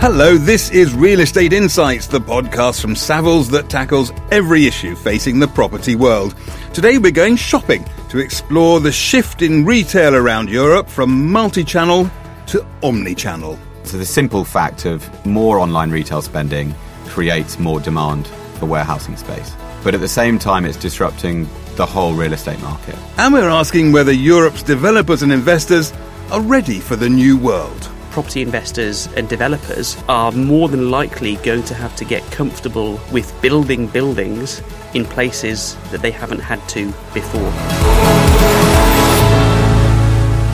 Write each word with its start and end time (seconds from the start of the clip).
Hello, 0.00 0.38
this 0.38 0.70
is 0.70 0.94
Real 0.94 1.20
Estate 1.20 1.52
Insights, 1.52 2.06
the 2.06 2.22
podcast 2.22 2.80
from 2.80 2.94
Savills 2.94 3.50
that 3.50 3.68
tackles 3.68 4.10
every 4.30 4.64
issue 4.64 4.96
facing 4.96 5.40
the 5.40 5.46
property 5.46 5.94
world. 5.94 6.34
Today 6.72 6.96
we're 6.96 7.10
going 7.10 7.36
shopping 7.36 7.84
to 8.08 8.18
explore 8.18 8.80
the 8.80 8.90
shift 8.90 9.42
in 9.42 9.66
retail 9.66 10.16
around 10.16 10.48
Europe 10.48 10.88
from 10.88 11.30
multi 11.30 11.62
channel 11.62 12.10
to 12.46 12.66
omni 12.82 13.14
channel. 13.14 13.58
So, 13.82 13.98
the 13.98 14.06
simple 14.06 14.42
fact 14.42 14.86
of 14.86 15.06
more 15.26 15.58
online 15.58 15.90
retail 15.90 16.22
spending 16.22 16.74
creates 17.08 17.58
more 17.58 17.78
demand 17.78 18.26
for 18.58 18.64
warehousing 18.64 19.18
space. 19.18 19.54
But 19.84 19.94
at 19.94 20.00
the 20.00 20.08
same 20.08 20.38
time, 20.38 20.64
it's 20.64 20.78
disrupting 20.78 21.46
the 21.76 21.84
whole 21.84 22.14
real 22.14 22.32
estate 22.32 22.62
market. 22.62 22.96
And 23.18 23.34
we're 23.34 23.50
asking 23.50 23.92
whether 23.92 24.12
Europe's 24.12 24.62
developers 24.62 25.20
and 25.20 25.30
investors 25.30 25.92
are 26.30 26.40
ready 26.40 26.80
for 26.80 26.96
the 26.96 27.10
new 27.10 27.36
world 27.36 27.90
property 28.10 28.42
investors 28.42 29.06
and 29.14 29.28
developers 29.28 29.96
are 30.08 30.32
more 30.32 30.68
than 30.68 30.90
likely 30.90 31.36
going 31.36 31.62
to 31.64 31.74
have 31.74 31.94
to 31.96 32.04
get 32.04 32.22
comfortable 32.30 33.00
with 33.12 33.40
building 33.40 33.86
buildings 33.86 34.62
in 34.94 35.04
places 35.04 35.76
that 35.90 36.02
they 36.02 36.10
haven't 36.10 36.40
had 36.40 36.66
to 36.68 36.86
before. 37.14 37.89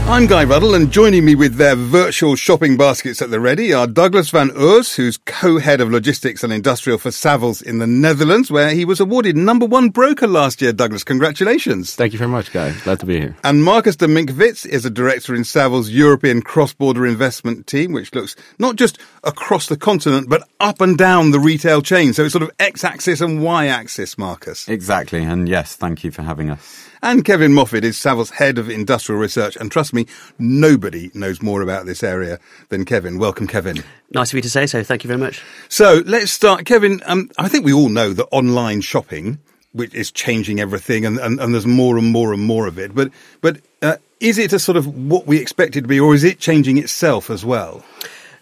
I'm 0.08 0.28
Guy 0.28 0.44
Ruddle, 0.44 0.76
and 0.76 0.92
joining 0.92 1.24
me 1.24 1.34
with 1.34 1.56
their 1.56 1.74
virtual 1.74 2.36
shopping 2.36 2.76
baskets 2.76 3.20
at 3.20 3.32
the 3.32 3.40
ready 3.40 3.74
are 3.74 3.88
Douglas 3.88 4.30
van 4.30 4.50
Oors, 4.50 4.94
who's 4.94 5.16
co-head 5.16 5.80
of 5.80 5.90
logistics 5.90 6.44
and 6.44 6.52
industrial 6.52 6.96
for 6.96 7.08
Savills 7.08 7.60
in 7.60 7.80
the 7.80 7.88
Netherlands, 7.88 8.48
where 8.48 8.70
he 8.70 8.84
was 8.84 9.00
awarded 9.00 9.36
number 9.36 9.66
one 9.66 9.88
broker 9.88 10.28
last 10.28 10.62
year. 10.62 10.72
Douglas, 10.72 11.02
congratulations. 11.02 11.96
Thank 11.96 12.12
you 12.12 12.20
very 12.20 12.30
much, 12.30 12.52
Guy. 12.52 12.70
Glad 12.84 13.00
to 13.00 13.06
be 13.06 13.18
here. 13.18 13.36
And 13.42 13.64
Marcus 13.64 13.96
de 13.96 14.06
Minckwitz 14.06 14.64
is 14.64 14.84
a 14.84 14.90
director 14.90 15.34
in 15.34 15.42
Savills' 15.42 15.90
European 15.90 16.40
cross-border 16.40 17.04
investment 17.04 17.66
team, 17.66 17.90
which 17.90 18.14
looks 18.14 18.36
not 18.60 18.76
just 18.76 19.00
across 19.26 19.66
the 19.66 19.76
continent, 19.76 20.28
but 20.28 20.48
up 20.60 20.80
and 20.80 20.96
down 20.96 21.32
the 21.32 21.40
retail 21.40 21.82
chain. 21.82 22.12
So 22.12 22.24
it's 22.24 22.32
sort 22.32 22.44
of 22.44 22.50
x-axis 22.58 23.20
and 23.20 23.42
y-axis, 23.42 24.16
Marcus. 24.16 24.68
Exactly. 24.68 25.22
And 25.22 25.48
yes, 25.48 25.76
thank 25.76 26.04
you 26.04 26.10
for 26.10 26.22
having 26.22 26.50
us. 26.50 26.88
And 27.02 27.24
Kevin 27.24 27.52
Mofid 27.52 27.82
is 27.82 27.96
Savills 27.96 28.30
Head 28.30 28.58
of 28.58 28.70
Industrial 28.70 29.20
Research. 29.20 29.56
And 29.56 29.70
trust 29.70 29.92
me, 29.92 30.06
nobody 30.38 31.10
knows 31.12 31.42
more 31.42 31.60
about 31.60 31.86
this 31.86 32.02
area 32.02 32.38
than 32.68 32.84
Kevin. 32.84 33.18
Welcome, 33.18 33.46
Kevin. 33.46 33.82
Nice 34.12 34.30
of 34.30 34.34
you 34.34 34.42
to 34.42 34.50
say 34.50 34.66
so. 34.66 34.82
Thank 34.82 35.04
you 35.04 35.08
very 35.08 35.20
much. 35.20 35.42
So 35.68 36.02
let's 36.06 36.30
start. 36.30 36.64
Kevin, 36.64 37.02
um, 37.06 37.30
I 37.38 37.48
think 37.48 37.64
we 37.64 37.72
all 37.72 37.88
know 37.88 38.12
that 38.12 38.26
online 38.30 38.80
shopping 38.80 39.38
which 39.72 39.94
is 39.94 40.10
changing 40.10 40.58
everything 40.58 41.04
and, 41.04 41.18
and, 41.18 41.38
and 41.38 41.52
there's 41.52 41.66
more 41.66 41.98
and 41.98 42.10
more 42.10 42.32
and 42.32 42.42
more 42.42 42.66
of 42.66 42.78
it. 42.78 42.94
But, 42.94 43.10
but 43.42 43.58
uh, 43.82 43.96
is 44.20 44.38
it 44.38 44.54
a 44.54 44.58
sort 44.58 44.78
of 44.78 44.86
what 44.86 45.26
we 45.26 45.38
expect 45.38 45.76
it 45.76 45.82
to 45.82 45.86
be 45.86 46.00
or 46.00 46.14
is 46.14 46.24
it 46.24 46.38
changing 46.38 46.78
itself 46.78 47.28
as 47.28 47.44
well? 47.44 47.84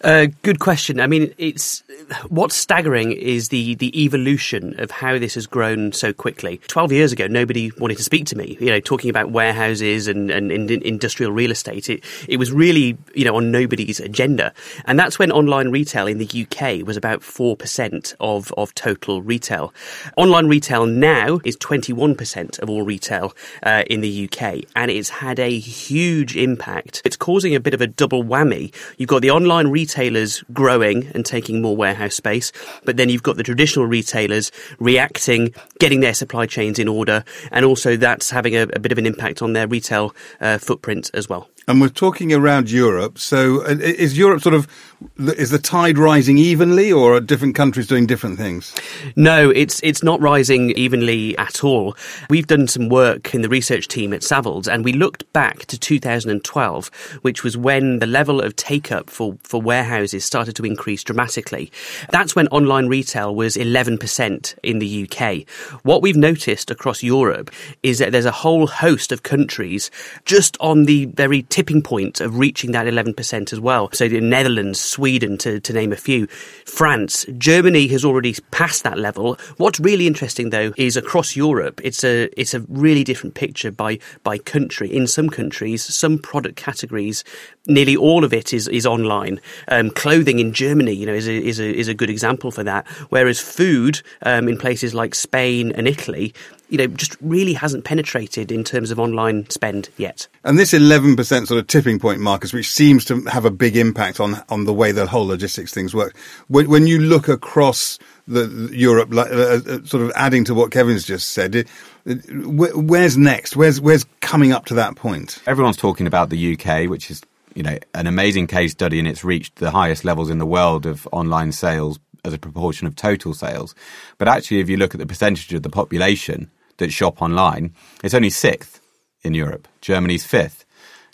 Good 0.04 0.58
question. 0.60 1.00
I 1.00 1.06
mean, 1.06 1.32
it's 1.38 1.82
what's 2.28 2.54
staggering 2.54 3.12
is 3.12 3.48
the 3.48 3.74
the 3.76 4.04
evolution 4.04 4.78
of 4.78 4.90
how 4.90 5.18
this 5.18 5.34
has 5.34 5.46
grown 5.46 5.92
so 5.92 6.12
quickly. 6.12 6.60
Twelve 6.68 6.92
years 6.92 7.10
ago, 7.10 7.26
nobody 7.26 7.72
wanted 7.78 7.96
to 7.96 8.02
speak 8.02 8.26
to 8.26 8.36
me. 8.36 8.58
You 8.60 8.66
know, 8.66 8.80
talking 8.80 9.08
about 9.08 9.30
warehouses 9.30 10.06
and, 10.06 10.30
and, 10.30 10.52
and 10.52 10.70
industrial 10.70 11.32
real 11.32 11.50
estate, 11.50 11.88
it 11.88 12.04
it 12.28 12.36
was 12.36 12.52
really 12.52 12.98
you 13.14 13.24
know 13.24 13.36
on 13.36 13.50
nobody's 13.50 13.98
agenda. 13.98 14.52
And 14.84 14.98
that's 14.98 15.18
when 15.18 15.32
online 15.32 15.70
retail 15.70 16.06
in 16.06 16.18
the 16.18 16.46
UK 16.46 16.86
was 16.86 16.98
about 16.98 17.22
four 17.22 17.56
percent 17.56 18.14
of 18.20 18.52
of 18.58 18.74
total 18.74 19.22
retail. 19.22 19.72
Online 20.18 20.48
retail 20.48 20.84
now 20.84 21.40
is 21.46 21.56
twenty 21.56 21.94
one 21.94 22.14
percent 22.14 22.58
of 22.58 22.68
all 22.68 22.82
retail 22.82 23.34
uh, 23.62 23.84
in 23.88 24.02
the 24.02 24.28
UK, 24.28 24.64
and 24.76 24.90
it's 24.90 25.08
had 25.08 25.38
a 25.38 25.58
huge 25.58 26.36
impact. 26.36 27.00
It's 27.06 27.16
causing 27.16 27.54
a 27.54 27.60
bit 27.60 27.72
of 27.72 27.80
a 27.80 27.86
double 27.86 28.22
whammy. 28.22 28.74
You've 28.98 29.08
got 29.08 29.22
the 29.22 29.30
online 29.30 29.68
retail 29.68 29.93
retailers 29.94 30.42
growing 30.52 31.06
and 31.14 31.24
taking 31.24 31.62
more 31.62 31.76
warehouse 31.76 32.16
space, 32.16 32.50
but 32.84 32.96
then 32.96 33.08
you've 33.08 33.22
got 33.22 33.36
the 33.36 33.44
traditional 33.44 33.86
retailers 33.86 34.50
reacting, 34.80 35.54
getting 35.78 36.00
their 36.00 36.14
supply 36.14 36.46
chains 36.46 36.80
in 36.80 36.88
order, 36.88 37.24
and 37.52 37.64
also 37.64 37.96
that's 37.96 38.30
having 38.30 38.56
a, 38.56 38.62
a 38.62 38.80
bit 38.80 38.90
of 38.90 38.98
an 38.98 39.06
impact 39.06 39.40
on 39.40 39.52
their 39.52 39.68
retail 39.68 40.12
uh, 40.40 40.58
footprint 40.58 41.12
as 41.14 41.28
well. 41.28 41.48
And 41.66 41.80
we're 41.80 41.88
talking 41.88 42.30
around 42.32 42.70
Europe. 42.70 43.18
So 43.18 43.62
uh, 43.62 43.76
is 43.80 44.18
Europe 44.18 44.42
sort 44.42 44.54
of, 44.54 44.68
is 45.16 45.48
the 45.48 45.58
tide 45.58 45.96
rising 45.96 46.36
evenly 46.36 46.92
or 46.92 47.14
are 47.14 47.20
different 47.20 47.54
countries 47.54 47.86
doing 47.86 48.06
different 48.06 48.36
things? 48.36 48.74
No, 49.16 49.48
it's, 49.48 49.80
it's 49.82 50.02
not 50.02 50.20
rising 50.20 50.72
evenly 50.72 51.36
at 51.38 51.64
all. 51.64 51.96
We've 52.28 52.46
done 52.46 52.68
some 52.68 52.90
work 52.90 53.34
in 53.34 53.40
the 53.40 53.48
research 53.48 53.88
team 53.88 54.12
at 54.12 54.20
Savills 54.20 54.70
and 54.70 54.84
we 54.84 54.92
looked 54.92 55.32
back 55.32 55.64
to 55.66 55.78
2012, 55.78 56.90
which 57.22 57.42
was 57.42 57.56
when 57.56 57.98
the 57.98 58.06
level 58.06 58.42
of 58.42 58.54
take 58.56 58.92
up 58.92 59.08
for, 59.08 59.38
for 59.42 59.62
warehouses 59.62 60.22
started 60.22 60.56
to 60.56 60.66
increase 60.66 61.02
dramatically. 61.02 61.72
That's 62.10 62.36
when 62.36 62.46
online 62.48 62.88
retail 62.88 63.34
was 63.34 63.56
11% 63.56 64.54
in 64.62 64.80
the 64.80 65.08
UK. 65.08 65.48
What 65.82 66.02
we've 66.02 66.14
noticed 66.14 66.70
across 66.70 67.02
Europe 67.02 67.50
is 67.82 68.00
that 68.00 68.12
there's 68.12 68.26
a 68.26 68.30
whole 68.30 68.66
host 68.66 69.12
of 69.12 69.22
countries 69.22 69.90
just 70.26 70.58
on 70.60 70.84
the 70.84 71.06
very 71.06 71.42
tipping 71.54 71.80
point 71.80 72.20
of 72.20 72.36
reaching 72.36 72.72
that 72.72 72.84
11% 72.84 73.52
as 73.52 73.60
well. 73.60 73.88
So 73.92 74.08
the 74.08 74.20
Netherlands, 74.20 74.80
Sweden, 74.80 75.38
to, 75.38 75.60
to 75.60 75.72
name 75.72 75.92
a 75.92 75.96
few, 75.96 76.26
France, 76.66 77.24
Germany 77.38 77.86
has 77.86 78.04
already 78.04 78.34
passed 78.50 78.82
that 78.82 78.98
level. 78.98 79.38
What's 79.58 79.78
really 79.78 80.08
interesting 80.08 80.50
though 80.50 80.72
is 80.76 80.96
across 80.96 81.36
Europe, 81.36 81.80
it's 81.84 82.02
a, 82.02 82.28
it's 82.36 82.54
a 82.54 82.60
really 82.68 83.04
different 83.04 83.36
picture 83.36 83.70
by, 83.70 84.00
by 84.24 84.36
country. 84.36 84.92
In 84.92 85.06
some 85.06 85.30
countries, 85.30 85.84
some 85.84 86.18
product 86.18 86.56
categories, 86.56 87.22
nearly 87.68 87.94
all 87.94 88.24
of 88.24 88.32
it 88.32 88.52
is, 88.52 88.66
is 88.66 88.84
online. 88.84 89.40
Um, 89.68 89.90
clothing 89.90 90.40
in 90.40 90.54
Germany, 90.54 90.92
you 90.92 91.06
know, 91.06 91.14
is 91.14 91.28
a, 91.28 91.40
is 91.40 91.60
a, 91.60 91.72
is 91.72 91.86
a 91.86 91.94
good 91.94 92.10
example 92.10 92.50
for 92.50 92.64
that. 92.64 92.84
Whereas 93.10 93.38
food, 93.38 94.02
um, 94.22 94.48
in 94.48 94.58
places 94.58 94.92
like 94.92 95.14
Spain 95.14 95.70
and 95.70 95.86
Italy, 95.86 96.34
you 96.74 96.78
know, 96.78 96.88
just 96.88 97.16
really 97.20 97.52
hasn't 97.52 97.84
penetrated 97.84 98.50
in 98.50 98.64
terms 98.64 98.90
of 98.90 98.98
online 98.98 99.48
spend 99.48 99.90
yet. 99.96 100.26
And 100.42 100.58
this 100.58 100.72
11% 100.72 101.46
sort 101.46 101.60
of 101.60 101.68
tipping 101.68 102.00
point, 102.00 102.18
Marcus, 102.18 102.52
which 102.52 102.68
seems 102.68 103.04
to 103.04 103.20
have 103.26 103.44
a 103.44 103.50
big 103.52 103.76
impact 103.76 104.18
on, 104.18 104.42
on 104.48 104.64
the 104.64 104.74
way 104.74 104.90
the 104.90 105.06
whole 105.06 105.24
logistics 105.24 105.72
things 105.72 105.94
work. 105.94 106.16
When, 106.48 106.68
when 106.68 106.88
you 106.88 106.98
look 106.98 107.28
across 107.28 108.00
the 108.26 108.70
Europe, 108.72 109.14
uh, 109.14 109.20
uh, 109.20 109.84
sort 109.84 110.02
of 110.02 110.10
adding 110.16 110.42
to 110.46 110.54
what 110.54 110.72
Kevin's 110.72 111.04
just 111.04 111.30
said, 111.30 111.54
it, 111.54 111.68
where's 112.04 113.16
next? 113.16 113.54
Where's, 113.54 113.80
where's 113.80 114.04
coming 114.20 114.50
up 114.50 114.66
to 114.66 114.74
that 114.74 114.96
point? 114.96 115.40
Everyone's 115.46 115.76
talking 115.76 116.08
about 116.08 116.30
the 116.30 116.58
UK, 116.58 116.90
which 116.90 117.08
is 117.08 117.22
you 117.54 117.62
know 117.62 117.78
an 117.94 118.08
amazing 118.08 118.48
case 118.48 118.72
study 118.72 118.98
and 118.98 119.06
it's 119.06 119.22
reached 119.22 119.54
the 119.56 119.70
highest 119.70 120.04
levels 120.04 120.28
in 120.28 120.38
the 120.38 120.46
world 120.46 120.86
of 120.86 121.06
online 121.12 121.52
sales 121.52 122.00
as 122.24 122.32
a 122.32 122.38
proportion 122.38 122.88
of 122.88 122.96
total 122.96 123.32
sales. 123.32 123.76
But 124.18 124.26
actually, 124.26 124.58
if 124.58 124.68
you 124.68 124.76
look 124.76 124.92
at 124.92 124.98
the 124.98 125.06
percentage 125.06 125.52
of 125.54 125.62
the 125.62 125.70
population 125.70 126.50
that 126.78 126.92
shop 126.92 127.22
online, 127.22 127.74
it's 128.02 128.14
only 128.14 128.30
sixth 128.30 128.80
in 129.22 129.34
Europe. 129.34 129.68
Germany's 129.80 130.24
fifth. 130.24 130.64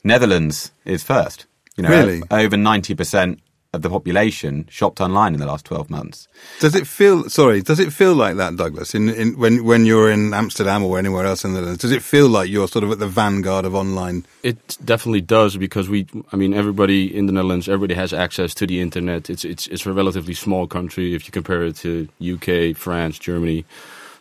Netherlands 0.04 0.72
is 0.84 1.02
first. 1.02 1.46
You 1.76 1.84
know, 1.84 1.90
really? 1.90 2.22
over 2.30 2.56
ninety 2.56 2.94
percent 2.94 3.40
of 3.72 3.82
the 3.82 3.88
population 3.88 4.66
shopped 4.68 5.00
online 5.00 5.32
in 5.32 5.38
the 5.38 5.46
last 5.46 5.64
12 5.64 5.90
months. 5.90 6.26
Does 6.58 6.74
it 6.74 6.88
feel, 6.88 7.28
sorry, 7.28 7.62
does 7.62 7.78
it 7.78 7.92
feel 7.92 8.14
like 8.14 8.36
that, 8.36 8.56
Douglas, 8.56 8.96
in, 8.96 9.08
in, 9.08 9.38
when, 9.38 9.64
when 9.64 9.86
you're 9.86 10.10
in 10.10 10.34
Amsterdam 10.34 10.82
or 10.82 10.98
anywhere 10.98 11.24
else 11.24 11.44
in 11.44 11.52
the 11.52 11.60
Netherlands? 11.60 11.80
Does 11.80 11.92
it 11.92 12.02
feel 12.02 12.28
like 12.28 12.50
you're 12.50 12.66
sort 12.66 12.82
of 12.82 12.90
at 12.90 12.98
the 12.98 13.06
vanguard 13.06 13.64
of 13.64 13.76
online? 13.76 14.24
It 14.42 14.76
definitely 14.84 15.20
does 15.20 15.56
because 15.56 15.88
we, 15.88 16.08
I 16.32 16.36
mean, 16.36 16.52
everybody 16.52 17.14
in 17.16 17.26
the 17.26 17.32
Netherlands, 17.32 17.68
everybody 17.68 17.94
has 17.94 18.12
access 18.12 18.54
to 18.54 18.66
the 18.66 18.80
internet. 18.80 19.30
It's, 19.30 19.44
it's, 19.44 19.68
it's 19.68 19.86
a 19.86 19.92
relatively 19.92 20.34
small 20.34 20.66
country 20.66 21.14
if 21.14 21.26
you 21.26 21.30
compare 21.30 21.62
it 21.62 21.76
to 21.76 22.08
UK, 22.20 22.76
France, 22.76 23.20
Germany 23.20 23.64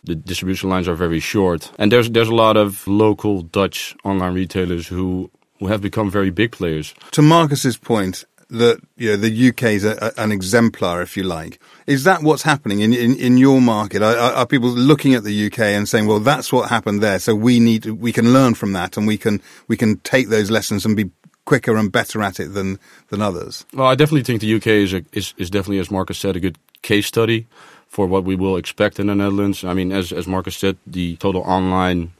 the 0.04 0.14
distribution 0.14 0.70
lines 0.70 0.88
are 0.88 0.94
very 0.94 1.20
short. 1.20 1.70
And 1.78 1.92
there's 1.92 2.10
there's 2.10 2.28
a 2.28 2.34
lot 2.34 2.56
of 2.56 2.86
local 2.86 3.42
Dutch 3.42 3.96
online 4.04 4.34
retailers 4.34 4.86
who 4.86 5.30
who 5.58 5.66
have 5.66 5.82
become 5.82 6.10
very 6.10 6.30
big 6.30 6.52
players. 6.52 6.94
To 7.12 7.22
Marcus's 7.22 7.76
point, 7.76 8.24
that 8.50 8.80
you 8.96 9.10
know, 9.10 9.16
the 9.16 9.48
UK 9.48 9.62
is 9.64 9.84
a, 9.84 10.12
an 10.18 10.32
exemplar, 10.32 11.02
if 11.02 11.16
you 11.16 11.22
like. 11.22 11.60
Is 11.86 12.04
that 12.04 12.22
what's 12.22 12.42
happening 12.42 12.80
in, 12.80 12.92
in, 12.92 13.16
in 13.16 13.36
your 13.36 13.60
market? 13.60 14.02
Are, 14.02 14.16
are, 14.16 14.46
people 14.46 14.68
looking 14.68 15.14
at 15.14 15.24
the 15.24 15.46
UK 15.46 15.60
and 15.60 15.88
saying, 15.88 16.06
"Well, 16.06 16.20
that's 16.20 16.52
what 16.52 16.68
happened 16.68 17.02
there, 17.02 17.18
so 17.18 17.34
we 17.34 17.60
need 17.60 17.84
to, 17.84 17.94
we 17.94 18.12
can 18.12 18.32
learn 18.32 18.54
from 18.54 18.72
that, 18.72 18.96
and 18.96 19.06
we 19.06 19.16
can 19.16 19.40
we 19.68 19.76
can 19.76 19.98
take 19.98 20.28
those 20.28 20.50
lessons 20.50 20.84
and 20.84 20.96
be 20.96 21.10
quicker 21.44 21.76
and 21.76 21.90
better 21.90 22.22
at 22.22 22.40
it 22.40 22.52
than 22.54 22.78
than 23.08 23.22
others"? 23.22 23.64
Well, 23.72 23.86
I 23.86 23.94
definitely 23.94 24.24
think 24.24 24.40
the 24.40 24.54
UK 24.54 24.66
is 24.66 24.94
a, 24.94 25.04
is, 25.12 25.34
is 25.36 25.50
definitely, 25.50 25.78
as 25.78 25.90
Marcus 25.90 26.18
said, 26.18 26.36
a 26.36 26.40
good 26.40 26.58
case 26.82 27.06
study 27.06 27.46
for 27.90 28.06
what 28.06 28.22
we 28.24 28.36
will 28.36 28.56
expect 28.56 29.00
in 29.00 29.08
the 29.08 29.14
Netherlands. 29.16 29.64
I 29.64 29.74
mean, 29.74 29.90
as 29.92 30.12
as 30.12 30.26
Marcus 30.26 30.56
said, 30.56 30.78
the 30.86 31.16
total 31.16 31.42
online 31.42 32.12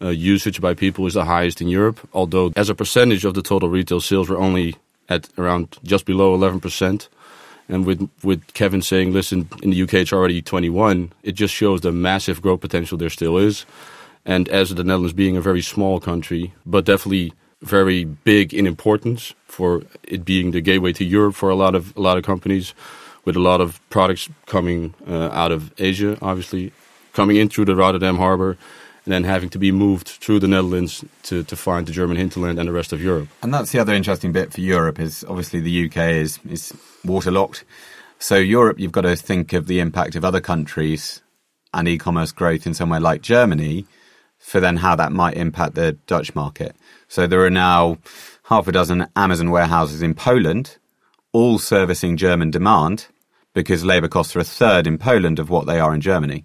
uh, 0.00 0.10
usage 0.10 0.60
by 0.60 0.74
people 0.74 1.06
is 1.06 1.14
the 1.14 1.24
highest 1.24 1.60
in 1.62 1.68
Europe. 1.68 1.98
Although, 2.12 2.52
as 2.56 2.68
a 2.68 2.74
percentage 2.74 3.24
of 3.24 3.32
the 3.32 3.42
total 3.42 3.70
retail 3.70 4.00
sales, 4.00 4.28
we're 4.28 4.38
only 4.38 4.76
at 5.08 5.28
around 5.38 5.78
just 5.82 6.04
below 6.04 6.36
11%. 6.38 7.08
And 7.70 7.86
with 7.86 8.06
with 8.22 8.52
Kevin 8.52 8.82
saying, 8.82 9.14
listen, 9.14 9.48
in 9.62 9.70
the 9.70 9.82
UK 9.82 9.94
it's 9.94 10.12
already 10.12 10.42
21, 10.42 11.12
it 11.22 11.32
just 11.32 11.54
shows 11.54 11.80
the 11.80 11.92
massive 11.92 12.42
growth 12.42 12.60
potential 12.60 12.98
there 12.98 13.08
still 13.08 13.38
is. 13.38 13.64
And 14.26 14.46
as 14.50 14.74
the 14.74 14.84
Netherlands 14.84 15.14
being 15.14 15.38
a 15.38 15.40
very 15.40 15.62
small 15.62 16.00
country, 16.00 16.52
but 16.66 16.84
definitely 16.84 17.32
very 17.62 18.04
big 18.04 18.52
in 18.52 18.66
importance 18.66 19.34
for 19.46 19.82
it 20.02 20.26
being 20.26 20.50
the 20.50 20.60
gateway 20.60 20.92
to 20.92 21.04
Europe 21.04 21.34
for 21.34 21.48
a 21.48 21.54
lot 21.54 21.74
of 21.74 21.96
a 21.96 22.00
lot 22.00 22.18
of 22.18 22.24
companies, 22.24 22.74
with 23.24 23.36
a 23.36 23.40
lot 23.40 23.60
of 23.60 23.80
products 23.90 24.28
coming 24.46 24.94
uh, 25.08 25.28
out 25.30 25.52
of 25.52 25.72
Asia, 25.78 26.18
obviously 26.20 26.72
coming 27.12 27.36
in 27.36 27.48
through 27.48 27.64
the 27.64 27.76
Rotterdam 27.76 28.16
harbor 28.16 28.58
and 29.04 29.12
then 29.12 29.24
having 29.24 29.50
to 29.50 29.58
be 29.58 29.70
moved 29.70 30.08
through 30.08 30.40
the 30.40 30.48
Netherlands 30.48 31.04
to, 31.24 31.42
to 31.44 31.56
find 31.56 31.86
the 31.86 31.92
German 31.92 32.16
hinterland 32.16 32.58
and 32.58 32.68
the 32.68 32.72
rest 32.72 32.92
of 32.92 33.02
Europe. 33.02 33.28
And 33.42 33.52
that's 33.52 33.72
the 33.72 33.78
other 33.78 33.92
interesting 33.92 34.32
bit 34.32 34.52
for 34.52 34.60
Europe 34.60 34.98
is 34.98 35.24
obviously 35.28 35.60
the 35.60 35.86
UK 35.86 35.96
is 35.96 36.38
is 36.48 36.72
waterlocked. 37.04 37.64
So 38.18 38.36
Europe, 38.36 38.78
you've 38.80 38.92
got 38.92 39.02
to 39.02 39.16
think 39.16 39.52
of 39.52 39.66
the 39.66 39.80
impact 39.80 40.16
of 40.16 40.24
other 40.24 40.40
countries 40.40 41.20
and 41.74 41.86
e-commerce 41.88 42.32
growth 42.32 42.66
in 42.66 42.72
somewhere 42.72 43.00
like 43.00 43.20
Germany, 43.20 43.86
for 44.38 44.60
then 44.60 44.76
how 44.76 44.94
that 44.96 45.12
might 45.12 45.36
impact 45.36 45.74
the 45.74 45.92
Dutch 46.06 46.34
market. 46.34 46.74
So 47.08 47.26
there 47.26 47.44
are 47.44 47.50
now 47.50 47.98
half 48.44 48.68
a 48.68 48.72
dozen 48.72 49.08
Amazon 49.16 49.50
warehouses 49.50 50.00
in 50.00 50.14
Poland, 50.14 50.78
all 51.32 51.58
servicing 51.58 52.16
German 52.16 52.50
demand 52.50 53.08
because 53.54 53.84
labour 53.84 54.08
costs 54.08 54.36
are 54.36 54.40
a 54.40 54.44
third 54.44 54.86
in 54.86 54.98
Poland 54.98 55.38
of 55.38 55.48
what 55.48 55.66
they 55.66 55.80
are 55.80 55.94
in 55.94 56.00
Germany. 56.00 56.44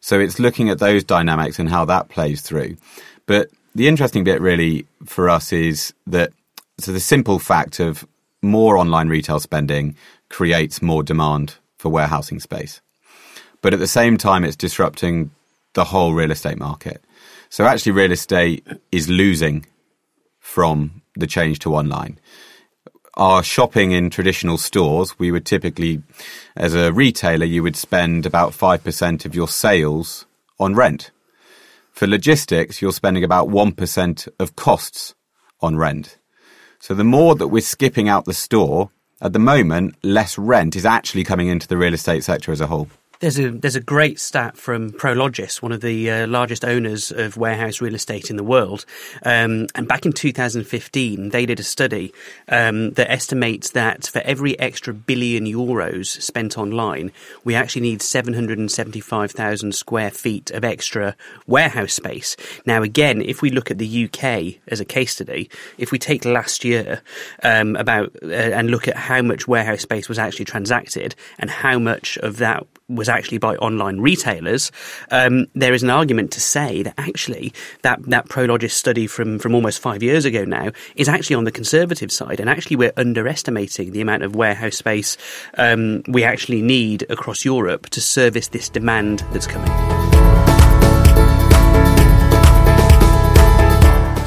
So 0.00 0.18
it's 0.18 0.38
looking 0.38 0.68
at 0.70 0.78
those 0.78 1.04
dynamics 1.04 1.58
and 1.58 1.68
how 1.68 1.84
that 1.84 2.08
plays 2.08 2.40
through. 2.40 2.76
But 3.26 3.50
the 3.74 3.88
interesting 3.88 4.24
bit 4.24 4.40
really 4.40 4.86
for 5.04 5.28
us 5.28 5.52
is 5.52 5.92
that 6.06 6.32
so 6.78 6.92
the 6.92 7.00
simple 7.00 7.38
fact 7.38 7.80
of 7.80 8.06
more 8.42 8.76
online 8.76 9.08
retail 9.08 9.40
spending 9.40 9.96
creates 10.28 10.80
more 10.80 11.02
demand 11.02 11.56
for 11.76 11.88
warehousing 11.88 12.40
space. 12.40 12.80
But 13.62 13.74
at 13.74 13.80
the 13.80 13.88
same 13.88 14.16
time, 14.16 14.44
it's 14.44 14.56
disrupting 14.56 15.30
the 15.74 15.84
whole 15.84 16.14
real 16.14 16.30
estate 16.30 16.58
market. 16.58 17.02
So 17.50 17.64
actually, 17.64 17.92
real 17.92 18.12
estate 18.12 18.66
is 18.92 19.08
losing 19.08 19.66
from 20.38 21.02
the 21.14 21.26
change 21.26 21.58
to 21.60 21.74
online. 21.74 22.18
Our 23.18 23.42
shopping 23.42 23.90
in 23.90 24.10
traditional 24.10 24.58
stores, 24.58 25.18
we 25.18 25.32
would 25.32 25.44
typically, 25.44 26.02
as 26.56 26.74
a 26.76 26.92
retailer, 26.92 27.44
you 27.44 27.64
would 27.64 27.74
spend 27.74 28.24
about 28.24 28.52
5% 28.52 29.24
of 29.24 29.34
your 29.34 29.48
sales 29.48 30.24
on 30.60 30.76
rent. 30.76 31.10
For 31.90 32.06
logistics, 32.06 32.80
you're 32.80 32.92
spending 32.92 33.24
about 33.24 33.48
1% 33.48 34.28
of 34.38 34.54
costs 34.54 35.16
on 35.60 35.76
rent. 35.76 36.16
So 36.78 36.94
the 36.94 37.02
more 37.02 37.34
that 37.34 37.48
we're 37.48 37.60
skipping 37.60 38.08
out 38.08 38.24
the 38.24 38.32
store, 38.32 38.92
at 39.20 39.32
the 39.32 39.40
moment, 39.40 39.96
less 40.04 40.38
rent 40.38 40.76
is 40.76 40.86
actually 40.86 41.24
coming 41.24 41.48
into 41.48 41.66
the 41.66 41.76
real 41.76 41.94
estate 41.94 42.22
sector 42.22 42.52
as 42.52 42.60
a 42.60 42.68
whole. 42.68 42.86
There's 43.20 43.36
a 43.36 43.50
there's 43.50 43.74
a 43.74 43.80
great 43.80 44.20
stat 44.20 44.56
from 44.56 44.92
Prologis, 44.92 45.60
one 45.60 45.72
of 45.72 45.80
the 45.80 46.08
uh, 46.08 46.26
largest 46.28 46.64
owners 46.64 47.10
of 47.10 47.36
warehouse 47.36 47.80
real 47.80 47.96
estate 47.96 48.30
in 48.30 48.36
the 48.36 48.44
world, 48.44 48.84
um, 49.24 49.66
and 49.74 49.88
back 49.88 50.06
in 50.06 50.12
2015 50.12 51.30
they 51.30 51.44
did 51.44 51.58
a 51.58 51.64
study 51.64 52.14
um, 52.48 52.92
that 52.92 53.10
estimates 53.10 53.70
that 53.70 54.06
for 54.06 54.20
every 54.20 54.56
extra 54.60 54.94
billion 54.94 55.46
euros 55.46 56.06
spent 56.22 56.56
online, 56.56 57.10
we 57.42 57.56
actually 57.56 57.82
need 57.82 58.02
775,000 58.02 59.74
square 59.74 60.12
feet 60.12 60.52
of 60.52 60.62
extra 60.62 61.16
warehouse 61.48 61.94
space. 61.94 62.36
Now, 62.66 62.84
again, 62.84 63.20
if 63.20 63.42
we 63.42 63.50
look 63.50 63.72
at 63.72 63.78
the 63.78 64.04
UK 64.04 64.60
as 64.68 64.78
a 64.78 64.84
case 64.84 65.14
study, 65.14 65.50
if 65.76 65.90
we 65.90 65.98
take 65.98 66.24
last 66.24 66.64
year 66.64 67.02
um, 67.42 67.74
about 67.74 68.14
uh, 68.22 68.28
and 68.28 68.70
look 68.70 68.86
at 68.86 68.96
how 68.96 69.22
much 69.22 69.48
warehouse 69.48 69.82
space 69.82 70.08
was 70.08 70.20
actually 70.20 70.44
transacted 70.44 71.16
and 71.40 71.50
how 71.50 71.80
much 71.80 72.16
of 72.18 72.36
that 72.36 72.64
was 72.88 73.08
actually 73.08 73.38
by 73.38 73.54
online 73.56 74.00
retailers, 74.00 74.72
um, 75.10 75.46
there 75.54 75.74
is 75.74 75.82
an 75.82 75.90
argument 75.90 76.32
to 76.32 76.40
say 76.40 76.82
that 76.82 76.94
actually 76.96 77.52
that, 77.82 78.02
that 78.04 78.28
Prologis 78.28 78.70
study 78.70 79.06
from, 79.06 79.38
from 79.38 79.54
almost 79.54 79.80
five 79.80 80.02
years 80.02 80.24
ago 80.24 80.44
now 80.44 80.70
is 80.96 81.08
actually 81.08 81.36
on 81.36 81.44
the 81.44 81.52
conservative 81.52 82.10
side. 82.10 82.40
And 82.40 82.48
actually, 82.48 82.76
we're 82.76 82.92
underestimating 82.96 83.92
the 83.92 84.00
amount 84.00 84.22
of 84.22 84.34
warehouse 84.34 84.76
space 84.76 85.16
um, 85.58 86.02
we 86.08 86.24
actually 86.24 86.62
need 86.62 87.04
across 87.10 87.44
Europe 87.44 87.90
to 87.90 88.00
service 88.00 88.48
this 88.48 88.68
demand 88.68 89.20
that's 89.32 89.46
coming. 89.46 89.68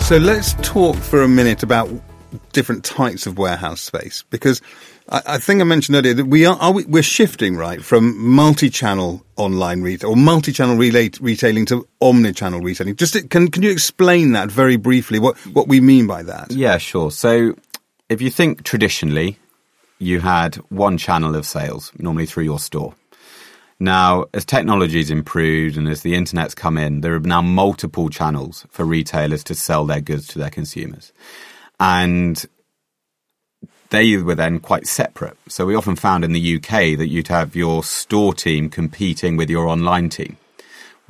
So 0.02 0.18
let's 0.18 0.54
talk 0.62 0.98
for 0.98 1.22
a 1.22 1.28
minute 1.28 1.64
about 1.64 1.90
different 2.54 2.84
types 2.84 3.28
of 3.28 3.38
warehouse 3.38 3.82
space 3.82 4.24
because 4.30 4.62
I, 5.10 5.22
I 5.26 5.38
think 5.38 5.62
I 5.62 5.64
mentioned 5.64 5.96
earlier 5.96 6.14
that 6.14 6.26
we 6.26 6.46
are, 6.46 6.58
are 6.58 6.72
we, 6.72 6.86
we're 6.86 7.04
shifting 7.04 7.56
right 7.56 7.84
from 7.84 8.18
multi-channel 8.18 9.26
online 9.38 9.82
retail 9.82 10.12
or 10.12 10.16
multi-channel 10.16 10.78
retailing 10.78 11.66
to 11.68 11.88
omni-channel 12.02 12.62
retailing. 12.62 12.96
Just 12.96 13.30
can 13.30 13.50
can 13.50 13.64
you 13.64 13.72
explain 13.72 14.34
that 14.34 14.50
very 14.52 14.78
briefly? 14.78 15.20
What 15.20 15.38
what 15.48 15.68
we 15.68 15.82
mean 15.82 16.08
by 16.08 16.24
that? 16.24 16.52
Yeah, 16.52 16.78
sure. 16.78 17.12
So 17.12 17.56
if 18.10 18.22
you 18.22 18.30
think 18.30 18.64
traditionally, 18.64 19.38
you 20.00 20.20
had 20.20 20.56
one 20.70 20.98
channel 20.98 21.36
of 21.36 21.46
sales, 21.46 21.92
normally 21.98 22.26
through 22.26 22.44
your 22.44 22.60
store. 22.60 22.94
Now, 23.80 24.26
as 24.36 24.46
technology's 24.46 25.10
improved 25.10 25.76
and 25.76 25.88
as 25.88 26.04
the 26.04 26.14
internet's 26.14 26.54
come 26.54 26.78
in, 26.78 27.02
there 27.02 27.16
are 27.16 27.20
now 27.20 27.42
multiple 27.42 28.10
channels 28.10 28.66
for 28.70 28.86
retailers 28.86 29.44
to 29.46 29.56
sell 29.56 29.86
their 29.86 30.02
goods 30.02 30.28
to 30.28 30.40
their 30.40 30.52
consumers. 30.52 31.12
And 31.82 32.46
they 33.90 34.16
were 34.18 34.36
then 34.36 34.60
quite 34.60 34.88
separate. 34.88 35.36
So 35.50 35.66
we 35.66 35.76
often 35.76 35.96
found 35.96 36.24
in 36.24 36.32
the 36.32 36.56
UK 36.56 36.98
that 36.98 37.10
you'd 37.10 37.28
have 37.28 37.56
your 37.56 37.84
store 37.84 38.34
team 38.34 38.70
competing 38.70 39.36
with 39.36 39.50
your 39.50 39.68
online 39.68 40.10
team, 40.10 40.38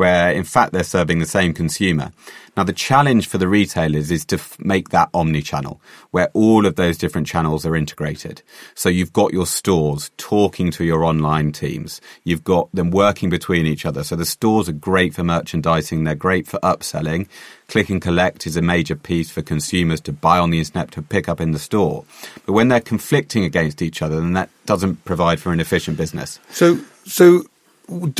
where 0.01 0.31
in 0.31 0.43
fact 0.43 0.73
they're 0.73 0.83
serving 0.83 1.19
the 1.19 1.27
same 1.27 1.53
consumer. 1.53 2.11
Now 2.57 2.63
the 2.63 2.73
challenge 2.73 3.27
for 3.27 3.37
the 3.37 3.47
retailers 3.47 4.09
is 4.09 4.25
to 4.25 4.37
f- 4.37 4.57
make 4.59 4.89
that 4.89 5.09
omni-channel, 5.13 5.79
where 6.09 6.29
all 6.33 6.65
of 6.65 6.75
those 6.75 6.97
different 6.97 7.27
channels 7.27 7.67
are 7.67 7.75
integrated. 7.75 8.41
So 8.73 8.89
you've 8.89 9.13
got 9.13 9.31
your 9.31 9.45
stores 9.45 10.09
talking 10.17 10.71
to 10.71 10.83
your 10.83 11.03
online 11.03 11.51
teams. 11.51 12.01
You've 12.23 12.43
got 12.43 12.67
them 12.73 12.89
working 12.89 13.29
between 13.29 13.67
each 13.67 13.85
other. 13.85 14.03
So 14.03 14.15
the 14.15 14.25
stores 14.25 14.67
are 14.67 14.85
great 14.89 15.13
for 15.13 15.23
merchandising. 15.23 16.03
They're 16.03 16.15
great 16.15 16.47
for 16.47 16.59
upselling. 16.61 17.27
Click 17.67 17.89
and 17.91 18.01
collect 18.01 18.47
is 18.47 18.57
a 18.57 18.61
major 18.63 18.95
piece 18.95 19.29
for 19.29 19.43
consumers 19.43 20.01
to 20.01 20.11
buy 20.11 20.39
on 20.39 20.49
the 20.49 20.57
internet 20.57 20.89
to 20.93 21.03
pick 21.03 21.29
up 21.29 21.39
in 21.39 21.51
the 21.51 21.59
store. 21.59 22.05
But 22.47 22.53
when 22.53 22.69
they're 22.69 22.81
conflicting 22.81 23.43
against 23.43 23.83
each 23.83 24.01
other, 24.01 24.19
then 24.19 24.33
that 24.33 24.49
doesn't 24.65 25.05
provide 25.05 25.39
for 25.39 25.53
an 25.53 25.59
efficient 25.59 25.95
business. 25.95 26.39
So 26.49 26.79
so 27.05 27.43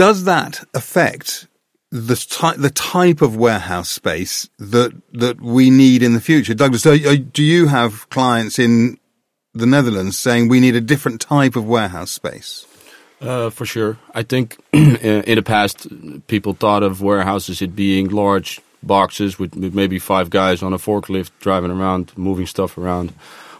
does 0.05 0.25
that 0.25 0.63
affect 0.75 1.47
the 1.91 2.15
type 2.15 2.57
the 2.57 2.69
type 2.69 3.21
of 3.21 3.35
warehouse 3.35 3.89
space 3.89 4.49
that 4.57 4.93
that 5.13 5.41
we 5.41 5.69
need 5.69 6.01
in 6.01 6.13
the 6.13 6.21
future, 6.21 6.53
Douglas? 6.53 6.83
Do 6.83 7.43
you 7.43 7.67
have 7.67 8.09
clients 8.09 8.57
in 8.57 8.97
the 9.53 9.65
Netherlands 9.65 10.17
saying 10.17 10.47
we 10.47 10.59
need 10.59 10.75
a 10.75 10.81
different 10.81 11.21
type 11.21 11.55
of 11.55 11.65
warehouse 11.65 12.11
space? 12.11 12.65
Uh, 13.19 13.51
for 13.51 13.65
sure. 13.65 13.99
I 14.15 14.23
think 14.23 14.57
in 14.73 15.35
the 15.35 15.43
past, 15.43 15.87
people 16.27 16.53
thought 16.53 16.81
of 16.81 17.01
warehouses 17.01 17.61
as 17.61 17.67
being 17.69 18.09
large 18.09 18.59
boxes 18.81 19.37
with, 19.37 19.55
with 19.55 19.75
maybe 19.75 19.99
five 19.99 20.31
guys 20.31 20.63
on 20.63 20.73
a 20.73 20.77
forklift 20.77 21.29
driving 21.39 21.69
around, 21.69 22.17
moving 22.17 22.47
stuff 22.47 22.77
around. 22.79 23.11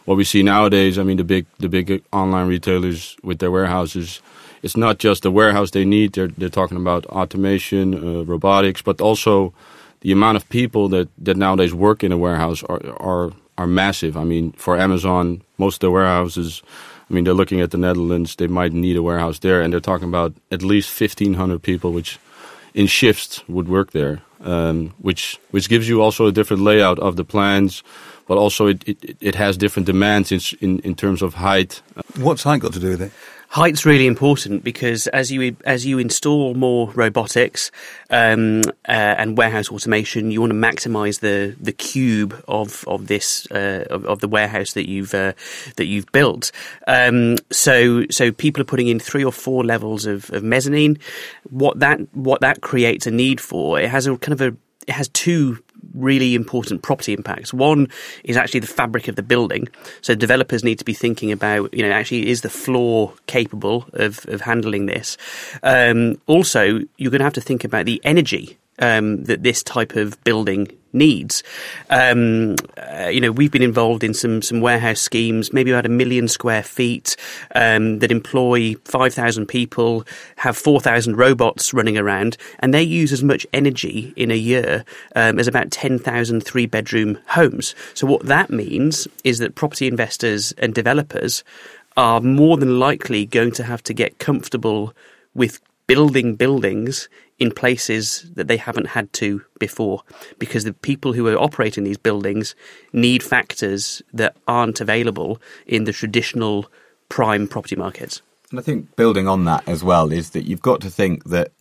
What 0.05 0.17
we 0.17 0.23
see 0.23 0.41
nowadays, 0.41 0.97
I 0.97 1.03
mean, 1.03 1.17
the 1.17 1.23
big 1.23 1.45
the 1.59 1.69
big 1.69 2.03
online 2.11 2.47
retailers 2.47 3.15
with 3.21 3.37
their 3.37 3.51
warehouses, 3.51 4.19
it's 4.63 4.77
not 4.77 4.99
just 4.99 5.23
the 5.23 5.31
warehouse 5.31 5.71
they 5.71 5.85
need. 5.85 6.13
They're 6.13 6.27
they're 6.27 6.49
talking 6.49 6.77
about 6.77 7.05
automation, 7.07 7.93
uh, 7.93 8.23
robotics, 8.25 8.81
but 8.81 9.01
also 9.01 9.53
the 10.01 10.11
amount 10.11 10.37
of 10.37 10.49
people 10.49 10.89
that, 10.89 11.07
that 11.25 11.37
nowadays 11.37 11.73
work 11.73 12.03
in 12.03 12.11
a 12.11 12.17
warehouse 12.17 12.63
are 12.63 12.81
are 12.97 13.31
are 13.57 13.67
massive. 13.67 14.17
I 14.17 14.23
mean, 14.23 14.53
for 14.53 14.77
Amazon, 14.77 15.41
most 15.57 15.75
of 15.75 15.87
the 15.87 15.91
warehouses. 15.91 16.63
I 17.09 17.13
mean, 17.13 17.25
they're 17.25 17.33
looking 17.33 17.61
at 17.61 17.71
the 17.71 17.77
Netherlands. 17.77 18.35
They 18.35 18.47
might 18.47 18.71
need 18.71 18.95
a 18.95 19.01
warehouse 19.01 19.39
there, 19.39 19.61
and 19.61 19.73
they're 19.73 19.81
talking 19.81 20.07
about 20.07 20.33
at 20.49 20.63
least 20.63 20.89
fifteen 20.89 21.33
hundred 21.33 21.61
people, 21.61 21.91
which 21.91 22.19
in 22.73 22.87
shifts 22.87 23.43
would 23.49 23.67
work 23.67 23.91
there, 23.91 24.21
um, 24.45 24.93
which 25.01 25.37
which 25.51 25.67
gives 25.67 25.89
you 25.89 26.01
also 26.01 26.27
a 26.27 26.31
different 26.31 26.63
layout 26.63 26.99
of 26.99 27.15
the 27.15 27.25
plans, 27.25 27.83
but 28.27 28.37
also 28.37 28.67
it, 28.67 28.87
it, 28.87 29.17
it 29.19 29.35
has 29.35 29.57
different 29.57 29.87
demands 29.87 30.31
in, 30.31 30.39
in 30.61 30.79
in 30.79 30.95
terms 30.95 31.21
of 31.21 31.33
height. 31.33 31.81
What's 32.15 32.43
height 32.43 32.61
got 32.61 32.73
to 32.73 32.79
do 32.79 32.91
with 32.91 33.01
it? 33.01 33.11
Height's 33.51 33.85
really 33.85 34.07
important 34.07 34.63
because 34.63 35.07
as 35.07 35.29
you 35.29 35.57
as 35.65 35.85
you 35.85 35.99
install 35.99 36.53
more 36.53 36.89
robotics 36.91 37.69
um, 38.09 38.61
uh, 38.87 39.15
and 39.17 39.37
warehouse 39.37 39.69
automation, 39.69 40.31
you 40.31 40.39
want 40.39 40.51
to 40.51 40.57
maximise 40.57 41.19
the 41.19 41.57
the 41.59 41.73
cube 41.73 42.41
of 42.47 42.85
of 42.87 43.07
this 43.07 43.51
uh, 43.51 43.87
of, 43.89 44.05
of, 44.05 44.19
the 44.21 44.29
warehouse 44.29 44.71
that 44.71 44.87
you've 44.87 45.13
uh, 45.13 45.33
that 45.75 45.87
you've 45.87 46.09
built. 46.13 46.53
Um, 46.87 47.35
so 47.51 48.05
so 48.09 48.31
people 48.31 48.61
are 48.61 48.65
putting 48.65 48.87
in 48.87 49.01
three 49.01 49.25
or 49.25 49.33
four 49.33 49.65
levels 49.65 50.05
of, 50.05 50.29
of 50.31 50.43
mezzanine. 50.43 50.97
What 51.49 51.77
that 51.79 51.99
what 52.15 52.39
that 52.39 52.61
creates 52.61 53.05
a 53.05 53.11
need 53.11 53.41
for 53.41 53.77
it 53.77 53.89
has 53.89 54.07
a 54.07 54.17
kind 54.17 54.31
of 54.31 54.39
a 54.39 54.55
it 54.87 54.93
has 54.93 55.09
two 55.09 55.61
really 55.93 56.35
important 56.35 56.81
property 56.81 57.13
impacts. 57.13 57.53
One 57.53 57.87
is 58.23 58.37
actually 58.37 58.61
the 58.61 58.67
fabric 58.67 59.07
of 59.07 59.15
the 59.15 59.23
building. 59.23 59.67
So 60.01 60.15
developers 60.15 60.63
need 60.63 60.79
to 60.79 60.85
be 60.85 60.93
thinking 60.93 61.31
about, 61.31 61.73
you 61.73 61.83
know, 61.83 61.91
actually 61.91 62.29
is 62.29 62.41
the 62.41 62.49
floor 62.49 63.13
capable 63.27 63.85
of, 63.93 64.25
of 64.27 64.41
handling 64.41 64.85
this? 64.85 65.17
Um, 65.63 66.19
also, 66.27 66.79
you're 66.97 67.11
going 67.11 67.19
to 67.19 67.25
have 67.25 67.33
to 67.33 67.41
think 67.41 67.63
about 67.63 67.85
the 67.85 68.01
energy 68.03 68.57
um, 68.79 69.23
that 69.25 69.43
this 69.43 69.63
type 69.63 69.95
of 69.95 70.21
building 70.23 70.67
needs. 70.93 71.43
Um, 71.89 72.55
uh, 72.77 73.07
you 73.07 73.21
know, 73.21 73.31
we've 73.31 73.51
been 73.51 73.61
involved 73.61 74.03
in 74.03 74.13
some 74.13 74.41
some 74.41 74.61
warehouse 74.61 75.01
schemes, 75.01 75.53
maybe 75.53 75.71
about 75.71 75.85
a 75.85 75.89
million 75.89 76.27
square 76.27 76.63
feet, 76.63 77.15
um, 77.55 77.99
that 77.99 78.11
employ 78.11 78.75
five 78.85 79.13
thousand 79.13 79.47
people, 79.47 80.05
have 80.37 80.57
four 80.57 80.79
thousand 80.79 81.17
robots 81.17 81.73
running 81.73 81.97
around, 81.97 82.37
and 82.59 82.73
they 82.73 82.83
use 82.83 83.11
as 83.11 83.23
much 83.23 83.45
energy 83.53 84.13
in 84.15 84.31
a 84.31 84.35
year 84.35 84.85
um, 85.15 85.39
as 85.39 85.47
about 85.47 85.71
10,000 85.71 86.41
three 86.41 86.65
bedroom 86.65 87.17
homes. 87.27 87.75
So 87.93 88.07
what 88.07 88.25
that 88.25 88.49
means 88.49 89.07
is 89.23 89.39
that 89.39 89.55
property 89.55 89.87
investors 89.87 90.51
and 90.53 90.73
developers 90.73 91.43
are 91.97 92.21
more 92.21 92.57
than 92.57 92.79
likely 92.79 93.25
going 93.25 93.51
to 93.51 93.63
have 93.63 93.83
to 93.83 93.93
get 93.93 94.19
comfortable 94.19 94.93
with 95.33 95.59
building 95.87 96.35
buildings 96.35 97.09
in 97.39 97.51
places 97.51 98.29
that 98.35 98.47
they 98.47 98.57
haven't 98.57 98.87
had 98.87 99.11
to 99.13 99.43
before 99.59 100.03
because 100.37 100.63
the 100.63 100.73
people 100.73 101.11
who 101.13 101.27
are 101.27 101.37
operating 101.37 101.83
these 101.83 101.97
buildings 101.97 102.55
need 102.93 103.23
factors 103.23 104.01
that 104.13 104.35
aren't 104.47 104.79
available 104.79 105.41
in 105.65 105.85
the 105.85 105.91
traditional 105.91 106.67
prime 107.09 107.47
property 107.47 107.75
markets. 107.75 108.21
And 108.51 108.59
I 108.59 108.63
think 108.63 108.95
building 108.95 109.27
on 109.27 109.45
that 109.45 109.67
as 109.67 109.83
well 109.83 110.11
is 110.11 110.31
that 110.31 110.45
you've 110.45 110.61
got 110.61 110.81
to 110.81 110.89
think 110.89 111.23
that 111.25 111.51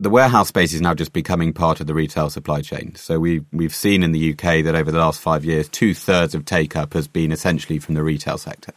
the 0.00 0.10
warehouse 0.10 0.48
space 0.48 0.72
is 0.72 0.80
now 0.80 0.94
just 0.94 1.12
becoming 1.12 1.52
part 1.52 1.80
of 1.80 1.86
the 1.86 1.94
retail 1.94 2.30
supply 2.30 2.62
chain. 2.62 2.94
So 2.94 3.18
we 3.18 3.44
we've 3.52 3.74
seen 3.74 4.02
in 4.02 4.12
the 4.12 4.32
UK 4.32 4.64
that 4.64 4.74
over 4.74 4.92
the 4.92 4.98
last 4.98 5.20
five 5.20 5.44
years, 5.44 5.68
two 5.68 5.94
thirds 5.94 6.34
of 6.34 6.44
take 6.44 6.76
up 6.76 6.92
has 6.92 7.08
been 7.08 7.32
essentially 7.32 7.78
from 7.78 7.94
the 7.94 8.04
retail 8.04 8.38
sector, 8.38 8.72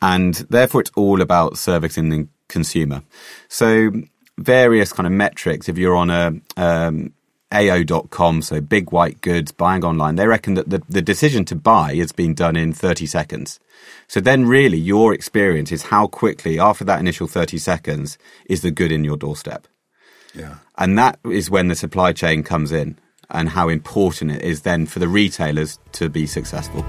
and 0.00 0.34
therefore 0.34 0.82
it's 0.82 0.92
all 0.94 1.20
about 1.20 1.58
servicing 1.58 2.28
consumer. 2.50 3.02
So 3.48 3.92
various 4.36 4.92
kind 4.92 5.06
of 5.06 5.12
metrics. 5.12 5.68
If 5.68 5.78
you're 5.78 5.96
on 5.96 6.10
a 6.10 6.32
um, 6.56 7.12
AO.com, 7.52 8.42
so 8.42 8.60
big 8.60 8.92
white 8.92 9.20
goods 9.20 9.52
buying 9.52 9.84
online, 9.84 10.16
they 10.16 10.26
reckon 10.26 10.54
that 10.54 10.70
the, 10.70 10.82
the 10.88 11.02
decision 11.02 11.44
to 11.46 11.56
buy 11.56 11.94
has 11.96 12.12
been 12.12 12.34
done 12.34 12.56
in 12.56 12.72
30 12.72 13.06
seconds. 13.06 13.58
So 14.08 14.20
then, 14.20 14.46
really, 14.46 14.78
your 14.78 15.14
experience 15.14 15.72
is 15.72 15.84
how 15.84 16.06
quickly, 16.06 16.58
after 16.58 16.84
that 16.84 17.00
initial 17.00 17.26
30 17.26 17.58
seconds, 17.58 18.18
is 18.46 18.62
the 18.62 18.70
good 18.70 18.92
in 18.92 19.04
your 19.04 19.16
doorstep. 19.16 19.66
Yeah. 20.34 20.56
And 20.78 20.98
that 20.98 21.18
is 21.24 21.50
when 21.50 21.68
the 21.68 21.74
supply 21.74 22.12
chain 22.12 22.42
comes 22.42 22.72
in 22.72 22.98
and 23.30 23.48
how 23.48 23.68
important 23.68 24.32
it 24.32 24.42
is 24.42 24.62
then 24.62 24.86
for 24.86 24.98
the 24.98 25.08
retailers 25.08 25.78
to 25.92 26.08
be 26.08 26.26
successful. 26.26 26.84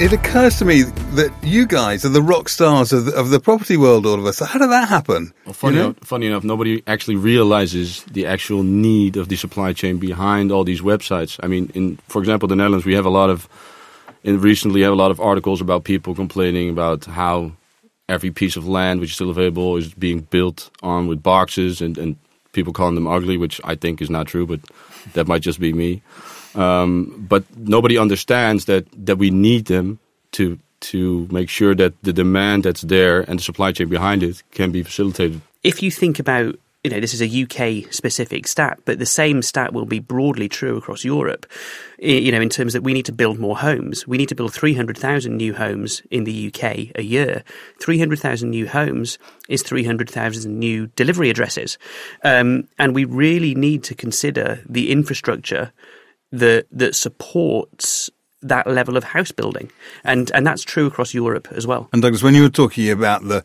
It 0.00 0.12
occurs 0.12 0.56
to 0.60 0.64
me 0.64 0.82
that 0.82 1.34
you 1.42 1.66
guys 1.66 2.04
are 2.04 2.08
the 2.08 2.22
rock 2.22 2.48
stars 2.48 2.92
of 2.92 3.06
the, 3.06 3.16
of 3.16 3.30
the 3.30 3.40
property 3.40 3.76
world 3.76 4.06
all 4.06 4.14
of 4.14 4.26
us. 4.26 4.38
How 4.38 4.56
did 4.56 4.70
that 4.70 4.88
happen? 4.88 5.32
Well, 5.44 5.54
funny, 5.54 5.74
You 5.74 5.82
know? 5.82 5.88
enough, 5.88 6.04
funny 6.04 6.26
enough, 6.28 6.44
nobody 6.44 6.84
actually 6.86 7.16
realizes 7.16 8.04
the 8.04 8.24
actual 8.24 8.62
need 8.62 9.16
of 9.16 9.28
the 9.28 9.34
supply 9.34 9.72
chain 9.72 9.98
behind 9.98 10.52
all 10.52 10.62
these 10.62 10.82
websites. 10.82 11.40
I 11.42 11.48
mean, 11.48 11.72
in 11.74 11.96
for 12.06 12.20
example, 12.20 12.46
the 12.46 12.54
Netherlands, 12.54 12.86
we 12.86 12.94
have 12.94 13.06
a 13.06 13.10
lot 13.10 13.28
of, 13.28 13.48
and 14.22 14.40
recently 14.40 14.82
have 14.82 14.92
a 14.92 14.96
lot 14.96 15.10
of 15.10 15.20
articles 15.20 15.60
about 15.60 15.82
people 15.82 16.14
complaining 16.14 16.70
about 16.70 17.04
how 17.04 17.50
every 18.08 18.30
piece 18.30 18.56
of 18.56 18.68
land 18.68 19.00
which 19.00 19.10
is 19.10 19.14
still 19.16 19.30
available 19.30 19.76
is 19.76 19.92
being 19.94 20.20
built 20.20 20.70
on 20.80 21.08
with 21.08 21.24
boxes, 21.24 21.80
and, 21.80 21.98
and 21.98 22.16
people 22.58 22.72
calling 22.72 22.94
them 22.94 23.06
ugly, 23.06 23.36
which 23.36 23.60
I 23.64 23.74
think 23.76 24.02
is 24.02 24.10
not 24.10 24.26
true, 24.26 24.46
but 24.46 24.60
that 25.14 25.26
might 25.26 25.42
just 25.42 25.60
be 25.60 25.72
me. 25.72 26.02
Um, 26.54 27.26
but 27.28 27.44
nobody 27.56 27.96
understands 27.98 28.64
that 28.64 28.84
that 29.06 29.16
we 29.18 29.30
need 29.30 29.66
them 29.66 29.98
to 30.32 30.58
to 30.80 31.28
make 31.30 31.48
sure 31.48 31.74
that 31.74 31.92
the 32.02 32.12
demand 32.12 32.64
that's 32.64 32.82
there 32.82 33.20
and 33.28 33.38
the 33.38 33.42
supply 33.42 33.72
chain 33.72 33.88
behind 33.88 34.22
it 34.22 34.42
can 34.50 34.70
be 34.70 34.82
facilitated. 34.82 35.40
if 35.62 35.82
you 35.82 35.90
think 35.90 36.18
about 36.18 36.54
you 36.88 36.94
know 36.94 37.00
this 37.00 37.12
is 37.12 37.20
a 37.20 37.42
UK 37.42 37.92
specific 37.92 38.48
stat, 38.48 38.78
but 38.86 38.98
the 38.98 39.04
same 39.04 39.42
stat 39.42 39.74
will 39.74 39.84
be 39.84 39.98
broadly 39.98 40.48
true 40.48 40.78
across 40.78 41.04
Europe. 41.04 41.44
You 41.98 42.32
know, 42.32 42.40
in 42.40 42.48
terms 42.48 42.72
that 42.72 42.82
we 42.82 42.94
need 42.94 43.04
to 43.04 43.12
build 43.12 43.38
more 43.38 43.58
homes. 43.58 44.06
We 44.06 44.16
need 44.16 44.30
to 44.30 44.34
build 44.34 44.54
three 44.54 44.72
hundred 44.72 44.96
thousand 44.96 45.36
new 45.36 45.52
homes 45.52 46.00
in 46.10 46.24
the 46.24 46.46
UK 46.46 46.96
a 46.96 47.02
year. 47.02 47.44
Three 47.78 47.98
hundred 47.98 48.20
thousand 48.20 48.48
new 48.50 48.66
homes 48.66 49.18
is 49.50 49.62
three 49.62 49.84
hundred 49.84 50.08
thousand 50.08 50.58
new 50.58 50.86
delivery 50.96 51.28
addresses, 51.28 51.76
um, 52.24 52.66
and 52.78 52.94
we 52.94 53.04
really 53.04 53.54
need 53.54 53.84
to 53.84 53.94
consider 53.94 54.62
the 54.66 54.90
infrastructure 54.90 55.70
that 56.32 56.68
that 56.72 56.94
supports 56.94 58.08
that 58.40 58.66
level 58.66 58.96
of 58.96 59.04
house 59.04 59.30
building, 59.30 59.70
and 60.04 60.30
and 60.30 60.46
that's 60.46 60.62
true 60.62 60.86
across 60.86 61.12
Europe 61.12 61.48
as 61.50 61.66
well. 61.66 61.90
And 61.92 62.00
Douglas, 62.00 62.22
when 62.22 62.34
you 62.34 62.44
were 62.44 62.48
talking 62.48 62.88
about 62.88 63.28
the 63.28 63.44